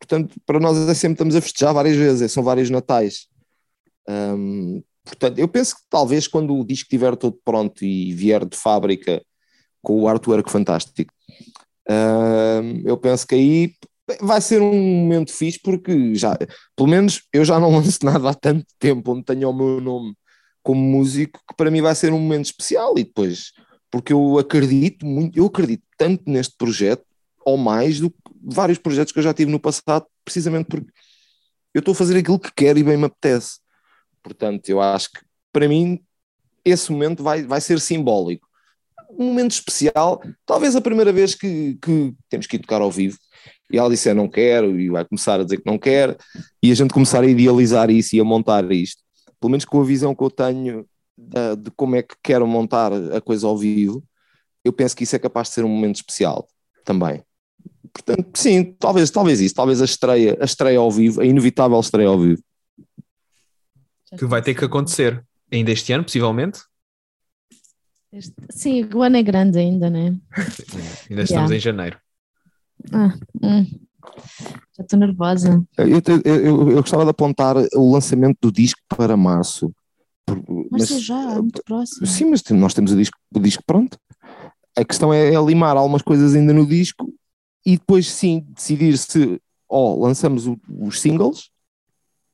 [0.01, 3.29] portanto, para nós é sempre estamos a festejar várias vezes, é, são vários natais.
[4.09, 8.57] Ahm, portanto, eu penso que talvez quando o disco estiver todo pronto e vier de
[8.57, 9.23] fábrica
[9.83, 11.13] com o artwork fantástico,
[11.89, 13.75] ahm, eu penso que aí
[14.21, 16.37] vai ser um momento fixe porque já,
[16.77, 20.15] pelo menos eu já não lanço nada há tanto tempo onde tenho o meu nome
[20.63, 23.53] como músico que para mim vai ser um momento especial e depois,
[23.91, 27.05] porque eu acredito muito, eu acredito tanto neste projeto
[27.45, 30.91] ou mais do que vários projetos que eu já tive no passado, precisamente porque
[31.75, 33.60] eu estou a fazer aquilo que quero e bem me apetece.
[34.23, 35.21] Portanto, eu acho que
[35.53, 36.01] para mim
[36.65, 38.47] esse momento vai, vai ser simbólico.
[39.11, 43.19] Um momento especial, talvez a primeira vez que, que temos que ir tocar ao vivo
[43.73, 46.17] e ela disser não quero e vai começar a dizer que não quer
[46.63, 49.03] e a gente começar a idealizar isso e a montar isto.
[49.41, 52.93] Pelo menos com a visão que eu tenho da- de como é que quero montar
[52.93, 54.03] a coisa ao vivo,
[54.65, 56.47] eu penso que isso é capaz de ser um momento especial
[56.85, 57.23] também.
[57.93, 62.09] Portanto, sim, talvez, talvez isso, talvez a estreia, a estreia ao vivo, a inevitável estreia
[62.09, 62.43] ao vivo.
[64.19, 65.25] Que vai ter que acontecer.
[65.53, 66.61] Ainda este ano, possivelmente?
[68.13, 70.17] Este- sim, o ano é grande ainda, né?
[71.11, 71.57] Ainda estamos Yeah.
[71.57, 71.99] em janeiro.
[72.93, 73.67] Ah, hum.
[74.77, 75.63] Já estou nervosa.
[75.77, 79.73] Eu, eu- eu- eu gostava de apontar o lançamento do disco para março.
[80.27, 82.07] Por- Mas, é já, é muito próximo.
[82.07, 83.97] Sim, mas nós temos o disco, o disco pronto.
[84.77, 87.13] A questão é, é limar algumas coisas ainda no disco
[87.67, 91.51] e depois sim decidir se ó, lançamos o- os singles,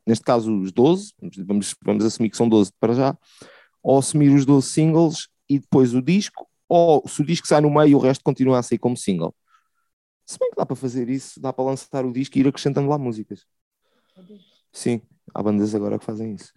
[0.06, 1.12] neste caso os 12,
[1.46, 3.18] vamos, vamos assumir que são 12 para já,
[3.82, 7.70] ou assumir os 12 singles e depois o disco, ou se o disco sai no
[7.70, 9.34] meio o resto continua a sair como single.
[10.24, 12.88] Se bem que dá para fazer isso, dá para lançar o disco e ir acrescentando
[12.88, 13.44] lá músicas.
[14.72, 15.00] Sim,
[15.32, 16.52] há bandas agora que fazem isso.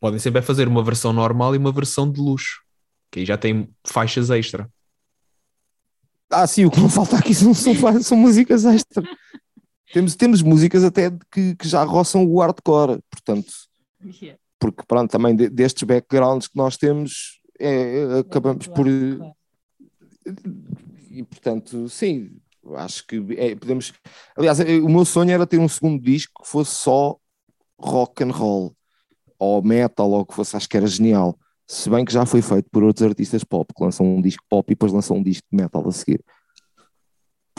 [0.00, 2.62] Podem sempre é fazer uma versão normal e uma versão de luxo,
[3.10, 4.68] que aí já tem faixas extra.
[6.30, 9.02] Ah, sim, o que não falta aqui são, são, são músicas extra.
[9.92, 13.52] Temos, temos músicas até que, que já roçam o hardcore, portanto,
[14.58, 18.86] porque pronto, também de- destes backgrounds que nós temos, é, é, acabamos por.
[21.10, 22.30] E portanto, sim,
[22.76, 23.92] acho que é, podemos.
[24.36, 27.16] Aliás, é, o meu sonho era ter um segundo disco que fosse só
[27.78, 28.74] rock and roll,
[29.38, 31.38] ou metal, ou que fosse, acho que era genial.
[31.66, 34.70] Se bem que já foi feito por outros artistas pop, que lançam um disco pop
[34.70, 36.22] e depois lançam um disco de metal a seguir.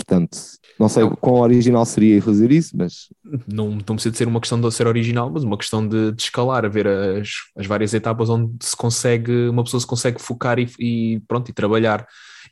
[0.01, 0.37] Portanto,
[0.79, 3.07] não sei quão original seria fazer isso, mas
[3.47, 6.23] Não, não precisa de ser uma questão de ser original, mas uma questão de, de
[6.23, 10.57] escalar, a ver as, as várias etapas onde se consegue, uma pessoa se consegue focar
[10.59, 12.05] e, e pronto, e trabalhar.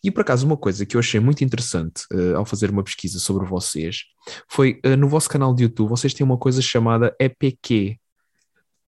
[0.03, 3.19] E por acaso, uma coisa que eu achei muito interessante eh, ao fazer uma pesquisa
[3.19, 4.03] sobre vocês
[4.47, 7.97] foi eh, no vosso canal de YouTube, vocês têm uma coisa chamada EPQ.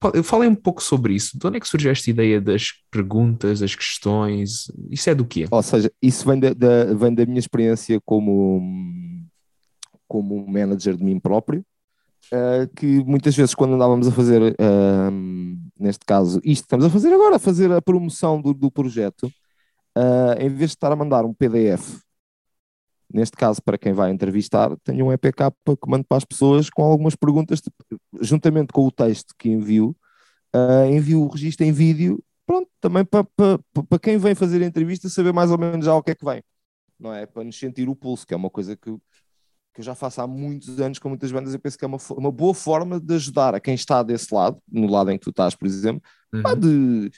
[0.02, 1.38] Fa- Falem um pouco sobre isso.
[1.38, 4.72] De onde é que surgiu esta ideia das perguntas, das questões?
[4.90, 5.46] Isso é do quê?
[5.50, 8.62] Ou seja, isso vem da, da- vem da minha experiência como,
[10.08, 11.66] como manager de mim próprio,
[12.32, 16.90] eh, que muitas vezes quando andávamos a fazer, ehm, neste caso, isto que estamos a
[16.90, 19.32] fazer agora, fazer a promoção do, do projeto,
[19.98, 22.00] eh, em vez de estar a mandar um PDF,
[23.14, 26.84] neste caso para quem vai entrevistar, tenho um EPK que mando para as pessoas com
[26.84, 27.76] algumas perguntas, tipo,
[28.22, 29.96] juntamente com o texto que envio,
[30.54, 34.66] eh, envio o registro em vídeo pronto, também para, para, para quem vem fazer a
[34.66, 36.44] entrevista saber mais ou menos já o que é que vem,
[37.00, 37.26] não é?
[37.26, 39.02] Para nos sentir o pulso, que é uma coisa que, eu-
[39.74, 41.98] que eu já faço há muitos anos com muitas bandas, eu penso que é uma,
[42.12, 45.30] uma boa forma de ajudar a quem está desse lado, no lado em que tu
[45.32, 46.02] estás, por exemplo,
[46.34, 46.60] Uhum.
[46.60, 47.12] de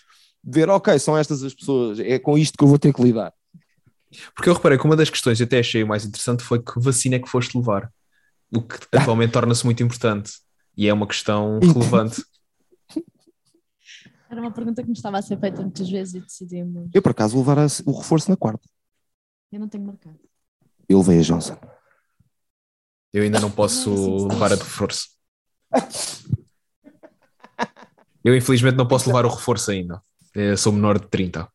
[0.44, 3.34] ver, ok, são estas as pessoas, é com isto que eu vou ter que lidar.
[4.36, 7.16] Porque eu reparei que uma das questões que até achei mais interessante foi que vacina
[7.16, 7.92] é que foste levar,
[8.52, 10.32] o que atualmente torna-se muito importante
[10.76, 12.24] e é uma questão relevante.
[14.30, 16.90] Era uma pergunta que me estava a ser feita muitas vezes e decidimos.
[16.94, 18.68] Eu, por acaso, vou levar a- o reforço na quarta.
[19.52, 20.20] Eu não tenho marcado.
[20.88, 21.58] Eu levei a Johnson.
[23.12, 25.10] Eu ainda não posso Não, levar a de reforço.
[28.24, 30.02] Eu infelizmente não posso levar o reforço ainda.
[30.36, 31.48] Eu sou menor de 30.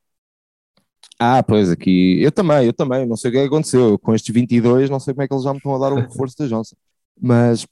[1.26, 4.32] Ah, pois, aqui, eu também, eu também, não sei o que é aconteceu, com estes
[4.34, 6.46] 22, não sei como é que eles já me estão a dar o reforço da
[6.46, 6.76] Johnson,
[7.18, 7.66] mas,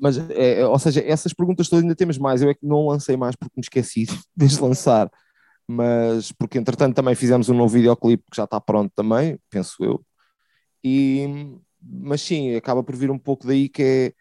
[0.00, 2.86] mas é, é, ou seja, essas perguntas todas ainda temos mais, eu é que não
[2.86, 5.10] lancei mais porque me esqueci de lançar,
[5.66, 10.00] mas porque entretanto também fizemos um novo videoclipe que já está pronto também, penso eu,
[10.84, 11.26] e,
[11.82, 14.12] mas sim, acaba por vir um pouco daí que é,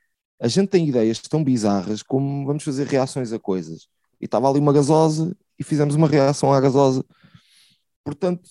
[0.43, 3.87] a gente tem ideias tão bizarras como vamos fazer reações a coisas,
[4.19, 7.05] e estava ali uma gasosa e fizemos uma reação à gasosa,
[8.05, 8.47] Portanto,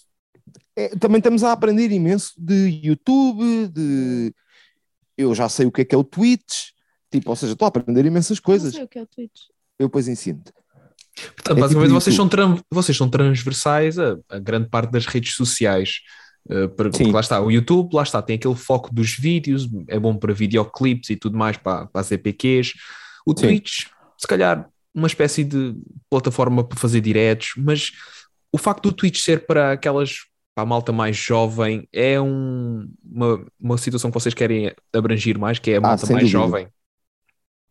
[0.76, 4.34] é, também estamos a aprender imenso de YouTube, de
[5.16, 6.70] eu já sei o que é que é o Twitch,
[7.10, 8.74] tipo, ou seja, estou a aprender imensas coisas.
[8.74, 9.42] sei o que é o Twitch.
[9.78, 10.52] Eu depois ensino-te.
[11.36, 15.06] Portanto, É basicamente tipo vocês, são tran- vocês são transversais a, a grande parte das
[15.06, 16.00] redes sociais.
[16.46, 17.12] Uh, porque Sim.
[17.12, 21.08] lá está, o YouTube, lá está, tem aquele foco dos vídeos, é bom para videoclipes
[21.08, 22.74] e tudo mais, para, para as EPQs.
[23.24, 23.46] O Sim.
[23.46, 23.86] Twitch,
[24.18, 25.74] se calhar, uma espécie de
[26.10, 27.92] plataforma para fazer diretos, mas
[28.54, 30.18] o facto do Twitch ser para aquelas,
[30.54, 35.58] para a malta mais jovem, é um- uma, uma situação que vocês querem abranger mais,
[35.58, 36.38] que é a malta Ah, mais dúvida.
[36.38, 36.68] jovem.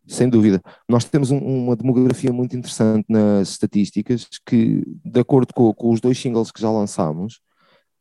[0.05, 0.61] Sem dúvida.
[0.89, 6.01] Nós temos um- uma demografia muito interessante nas estatísticas que, de acordo com, com os
[6.01, 7.39] dois singles que já lançámos,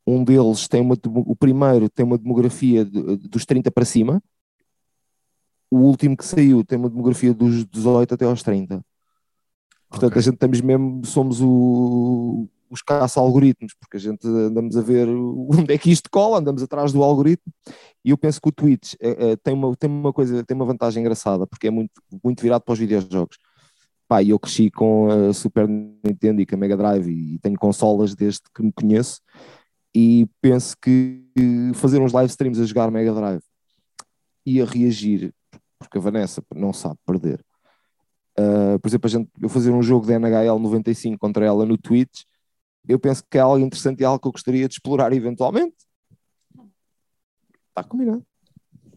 [0.05, 4.21] um deles tem uma, o primeiro tem uma demografia de- dos 30 para cima,
[5.71, 8.85] o último que saiu tem uma demografia dos 18 até aos 30.
[9.89, 10.19] Portanto, Ok.
[10.19, 15.07] a gente estamos mesmo, somos o- os caça-algoritmos, porque a gente andamos a ver
[15.53, 17.53] onde é que isto cola, andamos atrás do algoritmo,
[18.03, 20.65] e eu penso que o Twitch eh, eh, tem, uma, tem uma coisa, tem uma
[20.65, 21.93] vantagem engraçada, porque é muito,
[22.25, 23.37] muito virado para os videojogos.
[24.09, 28.15] Pá, eu cresci com a Super Nintendo e com a Mega Drive e tenho consolas
[28.15, 29.21] desde que me conheço,
[29.95, 31.23] e penso que
[31.75, 33.43] fazer uns live streams a jogar Mega Drive
[34.47, 35.33] e a reagir,
[35.79, 37.45] porque a Vanessa não sabe perder,
[38.39, 41.77] Uh, por exemplo, a gente, eu fazer um jogo de NHL 95 contra ela no
[41.77, 42.23] Twitch,
[42.89, 45.77] eu penso que é algo interessante e algo que eu gostaria de explorar eventualmente.
[47.69, 48.25] Está combinado.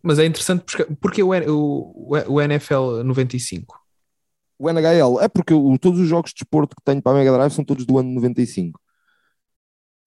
[0.03, 3.79] Mas é interessante porque, porque o, o, o NFL 95?
[4.57, 7.31] O NHL é porque eu, todos os jogos de desporto que tenho para a Mega
[7.31, 8.79] Drive são todos do ano 95.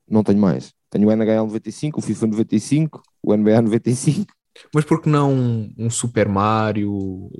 [0.09, 0.73] Não tenho mais.
[0.91, 4.33] Tenho o NHL 95, o FIFA 95, o NBA 95.
[4.75, 5.33] Mas por que não
[5.77, 7.31] um Super Mario?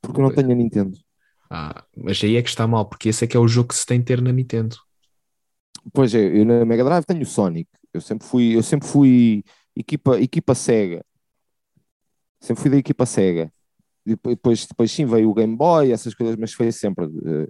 [0.00, 0.98] Porque eu não tenho a Nintendo.
[1.50, 3.74] Ah, mas aí é que está mal, porque esse é que é o jogo que
[3.74, 4.76] se tem de ter na Nintendo.
[5.92, 7.68] Pois é, eu na Mega Drive tenho o Sonic.
[7.92, 9.44] Eu sempre fui, eu sempre fui
[9.76, 11.04] equipa, equipa Sega.
[12.40, 13.52] Sempre fui da equipa Sega.
[14.04, 17.06] Depois, depois sim veio o Game Boy, essas coisas, mas foi sempre.
[17.06, 17.48] Uh,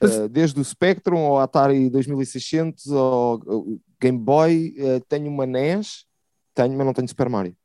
[0.00, 0.16] mas...
[0.16, 3.40] uh, desde o Spectrum ao Atari 2600 ao
[4.00, 6.06] Game Boy, uh, tenho uma NES,
[6.54, 7.56] tenho, mas não tenho Super Mario.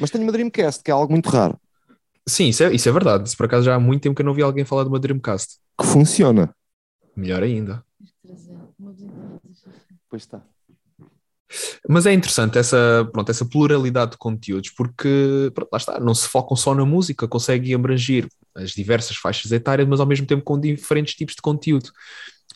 [0.00, 1.60] Mas tenho uma Dreamcast, que é algo muito raro.
[2.28, 3.28] Sim, isso é, isso é verdade.
[3.28, 4.98] Isso por acaso já há muito tempo que eu não vi alguém falar de uma
[4.98, 5.58] Dreamcast.
[5.78, 6.54] Que funciona.
[7.14, 7.84] Melhor ainda.
[10.08, 10.42] Pois está.
[11.88, 16.28] Mas é interessante essa, pronto, essa pluralidade de conteúdos, porque pronto, lá está, não se
[16.28, 20.58] focam só na música, conseguem abranger as diversas faixas etárias, mas ao mesmo tempo com
[20.58, 21.90] diferentes tipos de conteúdo.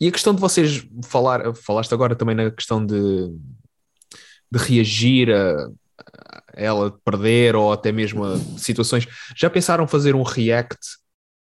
[0.00, 3.28] E a questão de vocês falar, falaste agora também na questão de,
[4.50, 5.70] de reagir a,
[6.54, 9.06] ela perder ou até mesmo a situações.
[9.36, 10.78] Já pensaram fazer um react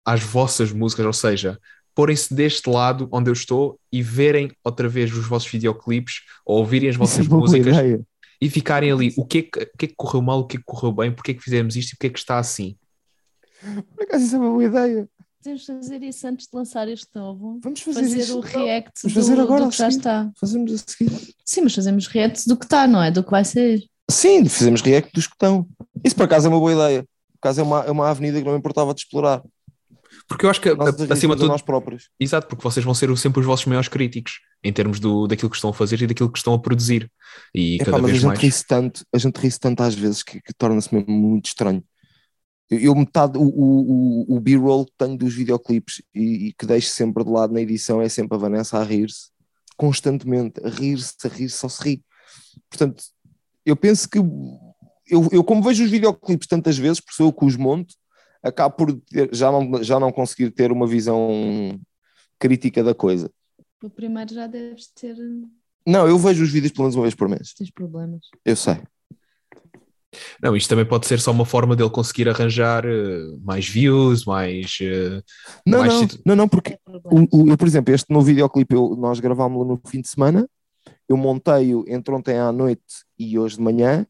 [0.04, 1.58] às vossas músicas, ou seja,
[1.94, 6.88] porem-se deste lado onde eu estou e verem outra vez os vossos videoclipes ou ouvirem
[6.88, 7.76] as vossas é músicas
[8.40, 9.14] e ficarem ali.
[9.16, 10.92] O que, é que, o que é que correu mal, o que é que correu
[10.92, 12.76] bem, porque é que fizemos isto e porque é que está assim?
[13.94, 15.08] Por acaso isso é uma boa ideia.
[15.42, 17.60] Podemos fazer isso antes de lançar este novo.
[17.62, 20.30] Vamos fazer, fazer isso, o react Vamos fazer do, agora do que já está.
[20.38, 21.34] Fazemos a seguir.
[21.44, 23.10] Sim, mas fazemos react do que está, não é?
[23.10, 23.84] Do que vai ser.
[24.10, 25.66] Sim, fizemos react dos que estão.
[26.02, 27.02] Isso por acaso é uma boa ideia.
[27.02, 29.42] Por acaso é uma, é uma avenida que não me importava de explorar.
[30.26, 31.50] Porque eu acho que nós acima de tudo.
[31.50, 32.10] Nós próprios.
[32.18, 35.56] Exato, porque vocês vão ser sempre os vossos maiores críticos em termos do, daquilo que
[35.56, 37.10] estão a fazer e daquilo que estão a produzir.
[37.54, 38.56] E Epá, cada mas vez a gente mais.
[38.56, 41.84] ri tanto, a gente ri tanto às vezes que, que torna-se mesmo muito estranho.
[42.70, 47.22] Eu, metade, o, o, o B-roll que tenho dos videoclipes e, e, que deixo sempre
[47.22, 49.28] de lado na edição é sempre a Vanessa a rir-se,
[49.76, 52.04] constantemente, a rir-se, a rir-se, só se ri.
[52.70, 53.04] Portanto,
[53.66, 57.44] eu penso que eu, eu como vejo os videoclipes tantas vezes, por ser eu que
[57.44, 57.94] os monto,
[58.44, 61.80] acabo por ter, já, não, já não conseguir ter uma visão
[62.38, 63.30] crítica da coisa.
[63.82, 65.16] O primeiro já deves ter.
[65.86, 67.54] Não, eu vejo os vídeos pelo menos uma vez por mês.
[67.54, 68.20] Tens problemas.
[68.44, 68.80] Eu sei.
[70.40, 74.78] Não, isto também pode ser só uma forma dele conseguir arranjar uh, mais views, mais.
[74.80, 75.22] Uh,
[75.66, 78.94] não, mais não, não, não, porque o, o, eu, por exemplo, este no videoclipe eu,
[78.96, 80.48] nós gravámos-lo no fim de semana,
[81.08, 84.06] eu montei-o entre ontem à noite e hoje de manhã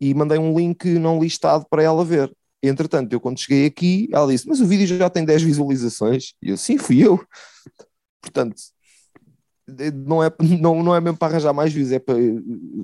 [0.00, 2.32] e mandei um link não listado para ela ver.
[2.62, 6.34] Entretanto, eu quando cheguei aqui, ela disse: Mas o vídeo já tem 10 visualizações.
[6.42, 7.24] E eu, sim, fui eu.
[8.20, 8.56] Portanto,
[9.94, 12.14] não é, não, não é mesmo para arranjar mais views, é para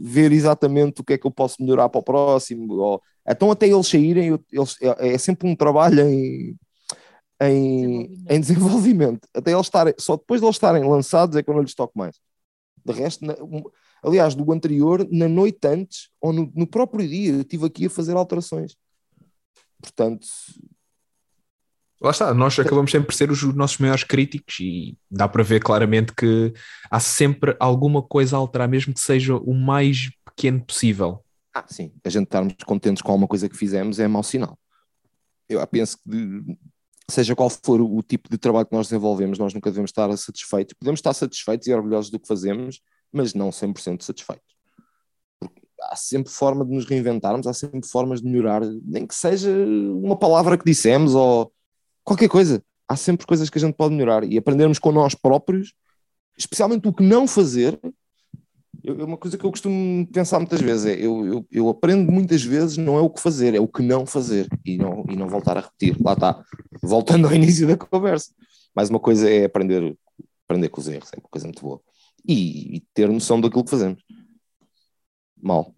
[0.00, 2.74] ver exatamente o que é que eu posso melhorar para o próximo.
[2.74, 6.56] Ou, então, até eles saírem, eles, é, é sempre um trabalho em,
[7.40, 8.32] em, desenvolvimento.
[8.32, 9.28] em desenvolvimento.
[9.34, 11.98] Até eles estarem, só depois de eles estarem lançados é que eu não lhes toco
[11.98, 12.16] mais.
[12.84, 13.26] De resto,
[14.02, 17.90] aliás, do anterior, na noite antes, ou no, no próprio dia, eu estive aqui a
[17.90, 18.76] fazer alterações.
[19.80, 20.26] Portanto.
[22.00, 25.60] Lá está, nós acabamos sempre por ser os nossos maiores críticos e dá para ver
[25.62, 26.52] claramente que
[26.90, 31.24] há sempre alguma coisa a alterar, mesmo que seja o mais pequeno possível.
[31.54, 31.92] Ah, sim.
[32.04, 34.58] A gente estarmos contentes com alguma coisa que fizemos é mau sinal.
[35.48, 36.58] Eu penso que,
[37.10, 40.74] seja qual for o tipo de trabalho que nós desenvolvemos, nós nunca devemos estar satisfeitos.
[40.78, 44.55] Podemos estar satisfeitos e orgulhosos do que fazemos, mas não 100% satisfeitos
[45.82, 50.16] há sempre forma de nos reinventarmos, há sempre formas de melhorar, nem que seja uma
[50.16, 51.52] palavra que dissemos ou
[52.04, 52.62] qualquer coisa.
[52.88, 55.74] Há sempre coisas que a gente pode melhorar e aprendermos com nós próprios,
[56.38, 57.78] especialmente o que não fazer.
[58.84, 62.42] Eu, uma coisa que eu costumo pensar muitas vezes é: eu, eu, eu, aprendo muitas
[62.44, 65.28] vezes, não é o que fazer, é o que não fazer e não, e não
[65.28, 65.96] voltar a repetir.
[66.00, 66.44] Lá está,
[66.82, 68.32] voltando ao início da conversa.
[68.74, 69.96] Mais uma coisa é aprender,
[70.46, 71.80] aprender com os erros, é uma coisa muito boa.
[72.28, 74.02] E, e ter noção daquilo que fazemos
[75.46, 75.74] mal.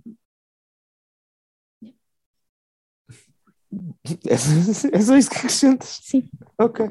[4.27, 6.01] É, é só isso que acrescentas?
[6.03, 6.29] Sim.
[6.59, 6.87] Ok.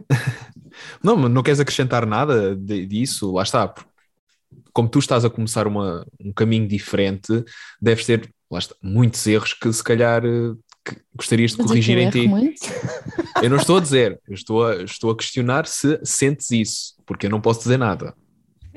[1.03, 3.73] Não, não queres acrescentar nada disso, lá está.
[4.71, 7.43] Como tu estás a começar uma, um caminho diferente,
[7.81, 10.53] deves ter lá está, muitos erros que se calhar eh,
[10.85, 12.27] que gostarias de corrigir em ti.
[12.27, 12.61] Muito?
[13.41, 17.25] Eu não estou a dizer, eu estou a, estou a questionar se sentes isso, porque
[17.25, 18.15] eu não posso dizer nada.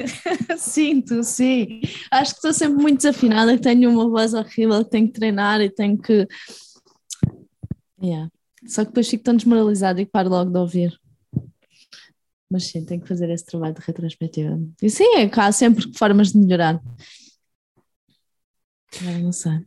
[0.59, 1.81] Sinto, sim.
[2.11, 5.71] Acho que estou sempre muito desafinada, tenho uma voz horrível, que tenho que treinar e
[5.71, 6.27] tenho que.
[8.03, 8.31] Yeah.
[8.67, 11.01] Só que depois fico tão desmoralizado e paro logo de ouvir.
[12.51, 14.59] Mas sim, tenho que fazer esse trabalho de retrospectiva.
[14.83, 16.81] E sim, é que há sempre formas de melhorar.
[19.01, 19.65] Agora não sei.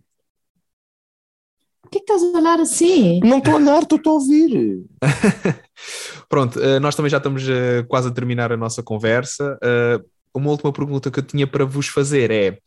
[1.85, 3.19] O que é que estás a olhar assim?
[3.21, 4.83] Não estou a olhar, estou a ouvir.
[6.27, 9.57] Pronto, uh, nós também já estamos uh, quase a terminar a nossa conversa.
[10.35, 12.59] Uh, uma última pergunta que eu tinha para vos fazer é: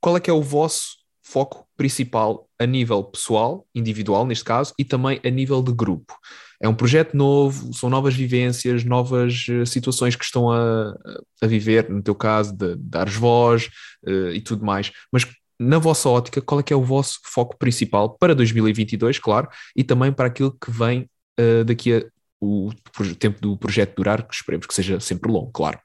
[0.00, 0.96] qual é que é o vosso
[1.26, 6.16] foco principal a nível pessoal, individual neste caso, e também a nível de grupo.
[6.60, 10.96] É um projeto novo, são novas vivências, novas uh, situações que estão a,
[11.42, 13.68] a viver, no teu caso, de, de dares voz
[14.06, 14.92] uh, e tudo mais.
[15.12, 15.26] Mas
[15.58, 19.82] na vossa ótica, qual é que é o vosso foco principal para 2022, claro, e
[19.82, 22.04] também para aquilo que vem uh, daqui a
[22.38, 22.70] o
[23.18, 25.80] tempo do projeto durar, que esperemos que seja sempre longo, claro.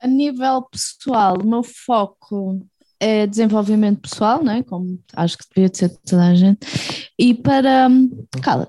[0.00, 2.64] A nível pessoal, o meu foco
[3.00, 4.62] é desenvolvimento pessoal, né?
[4.62, 6.60] como acho que devia ser de toda a gente,
[7.18, 7.88] e para.
[8.42, 8.68] Cala.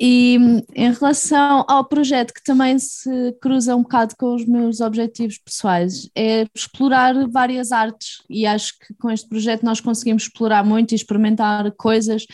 [0.00, 0.38] E
[0.76, 6.08] em relação ao projeto que também se cruza um bocado com os meus objetivos pessoais,
[6.14, 10.94] é explorar várias artes, e acho que com este projeto nós conseguimos explorar muito e
[10.94, 12.24] experimentar coisas,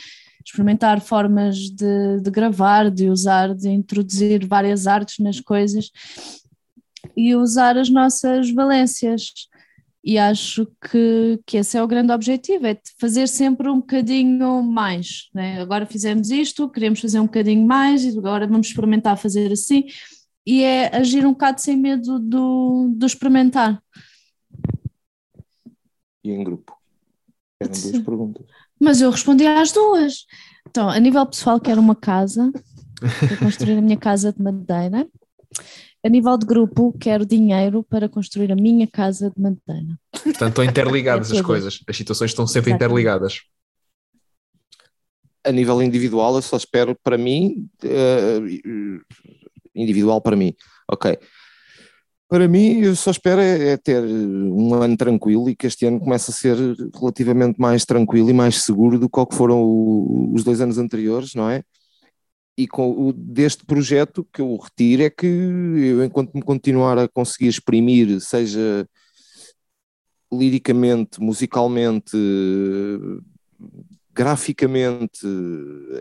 [0.45, 5.91] experimentar formas de, de gravar, de usar, de introduzir várias artes nas coisas
[7.17, 9.49] e usar as nossas valências
[10.05, 15.31] e acho que, que esse é o grande objetivo, é fazer sempre um bocadinho mais.
[15.33, 15.63] Né?
[15.63, 19.87] Agora fizemos isto, queremos fazer um bocadinho mais e agora vamos experimentar fazer assim.
[20.47, 23.83] E é agir um bocado sem medo do, do experimentar.
[26.23, 26.77] E em grupo?
[27.59, 28.47] Eram duas perguntas.
[28.79, 30.27] Mas eu respondi às duas.
[30.69, 32.53] Então, a nível pessoal, quero uma casa,
[33.01, 35.09] para construir a minha casa de madeira
[36.05, 39.99] a nível de grupo, quero dinheiro para construir a minha casa de madeira.
[40.13, 42.85] Portanto, estão interligadas é as coisas, as situações estão sempre Exatamente.
[42.85, 43.41] interligadas.
[45.43, 49.01] A nível individual, eu só espero para mim, uh,
[49.75, 50.55] individual para mim,
[50.91, 51.19] ok.
[52.29, 56.01] Para mim, eu só espero é, é, ter um ano tranquilo e que este ano
[56.01, 56.57] comece a ser
[56.99, 61.49] relativamente mais tranquilo e mais seguro do que foram o, os dois anos anteriores, não
[61.49, 61.63] é?
[62.57, 67.49] E com deste projeto que eu retiro é que eu, enquanto me continuar a conseguir
[67.49, 68.89] exprimir, seja
[70.33, 72.17] liricamente, musicalmente,
[74.13, 75.27] graficamente,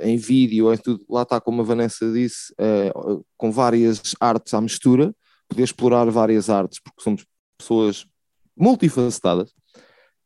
[0.03, 2.91] em vídeo, é tudo, lá está como a Vanessa disse, é,
[3.37, 5.13] com várias artes à mistura,
[5.47, 7.25] poder explorar várias artes, porque somos
[7.57, 8.05] pessoas
[8.55, 9.53] multifacetadas,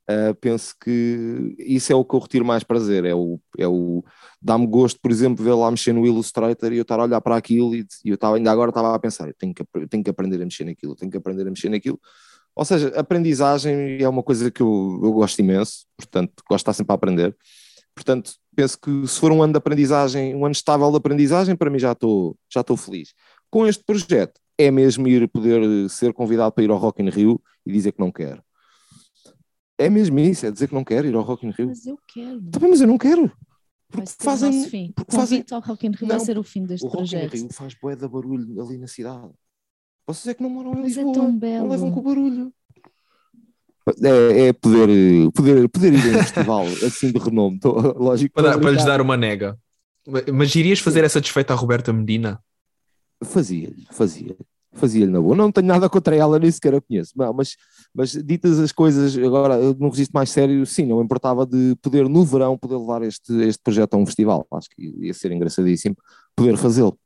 [0.09, 4.01] Uh, penso que isso é o que eu retiro mais prazer, é o, é o
[4.41, 7.35] dá-me gosto, por exemplo, ver lá mexer no Illustrator e eu estar a olhar para
[7.35, 10.09] aquilo e, e eu estava, ainda agora estava a pensar, eu tenho que, tenho que
[10.09, 11.99] aprender a mexer naquilo, tenho que aprender a mexer naquilo,
[12.55, 16.73] ou seja, aprendizagem é uma coisa que eu, eu gosto imenso, portanto, gosto de estar
[16.73, 17.35] sempre a aprender,
[17.95, 21.69] portanto, penso que se for um ano de aprendizagem, um ano estável de aprendizagem, para
[21.69, 23.13] mim já estou, já estou feliz.
[23.49, 27.39] Com este projeto, é mesmo ir poder ser convidado para ir ao Rock in Rio
[27.65, 28.41] e dizer que não quero
[29.77, 31.67] é mesmo isso, é dizer que não quer ir ao Rock in Rio.
[31.67, 32.41] Mas eu quero.
[32.51, 33.31] Também, mas eu não quero.
[33.89, 34.91] Porque fazem, o nosso fim.
[34.91, 35.45] Porque fazem...
[35.51, 37.21] ao Rock in Rio não, vai ser o fim deste o projeto.
[37.21, 39.29] O Rock in Rio faz bué de barulho ali na cidade.
[40.05, 41.11] Vocês é que não moram em mas Lisboa.
[41.11, 41.63] é tão belo.
[41.65, 42.53] Não levam com o barulho.
[44.03, 48.33] É, é poder, poder, poder ir a um festival assim de renome, tô, lógico.
[48.35, 49.57] Para, para lhes dar uma nega.
[50.33, 52.41] Mas irias fazer essa desfeita à Roberta Medina?
[53.23, 54.35] Fazia-lhe, fazia
[54.77, 55.35] fazia-lhe na boa.
[55.35, 57.13] Não tenho nada contra ela, nem sequer a conheço.
[57.35, 57.55] Mas,
[57.93, 62.23] mas ditas as coisas, agora num registro mais sério, sim, não importava de poder no
[62.23, 64.47] verão poder levar este, este projeto a um festival.
[64.53, 65.95] Acho que ia ser engraçadíssimo
[66.35, 66.97] poder fazê-lo.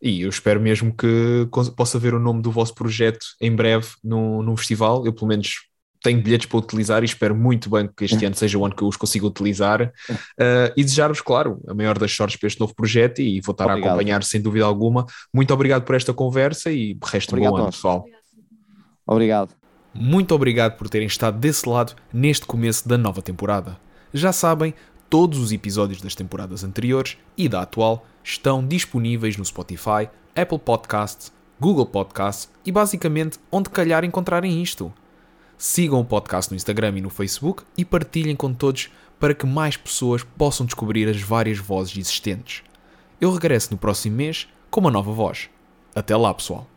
[0.00, 4.42] E eu espero mesmo que possa ver o nome do vosso projeto em breve num,
[4.42, 5.04] num festival.
[5.06, 5.66] Eu, pelo menos,
[6.02, 8.82] tenho bilhetes para utilizar e espero muito bem que este ano seja o ano que
[8.82, 12.74] eu os consiga utilizar uh, e desejar-vos, claro, a maior das sortes para este novo
[12.74, 13.88] projeto e vou estar obrigado.
[13.88, 15.06] a acompanhar sem dúvida alguma.
[15.32, 18.04] Muito obrigado por esta conversa e resto obrigado bom ano, pessoal.
[19.06, 19.54] Obrigado.
[19.94, 23.78] Muito obrigado por terem estado desse lado neste começo da nova temporada.
[24.12, 24.74] Já sabem,
[25.08, 31.32] todos os episódios das temporadas anteriores e da atual estão disponíveis no Spotify, Apple Podcasts,
[31.58, 34.92] Google Podcasts e basicamente onde calhar encontrarem isto.
[35.58, 39.76] Sigam o podcast no Instagram e no Facebook e partilhem com todos para que mais
[39.76, 42.62] pessoas possam descobrir as várias vozes existentes.
[43.20, 45.48] Eu regresso no próximo mês com uma nova voz.
[45.94, 46.75] Até lá, pessoal!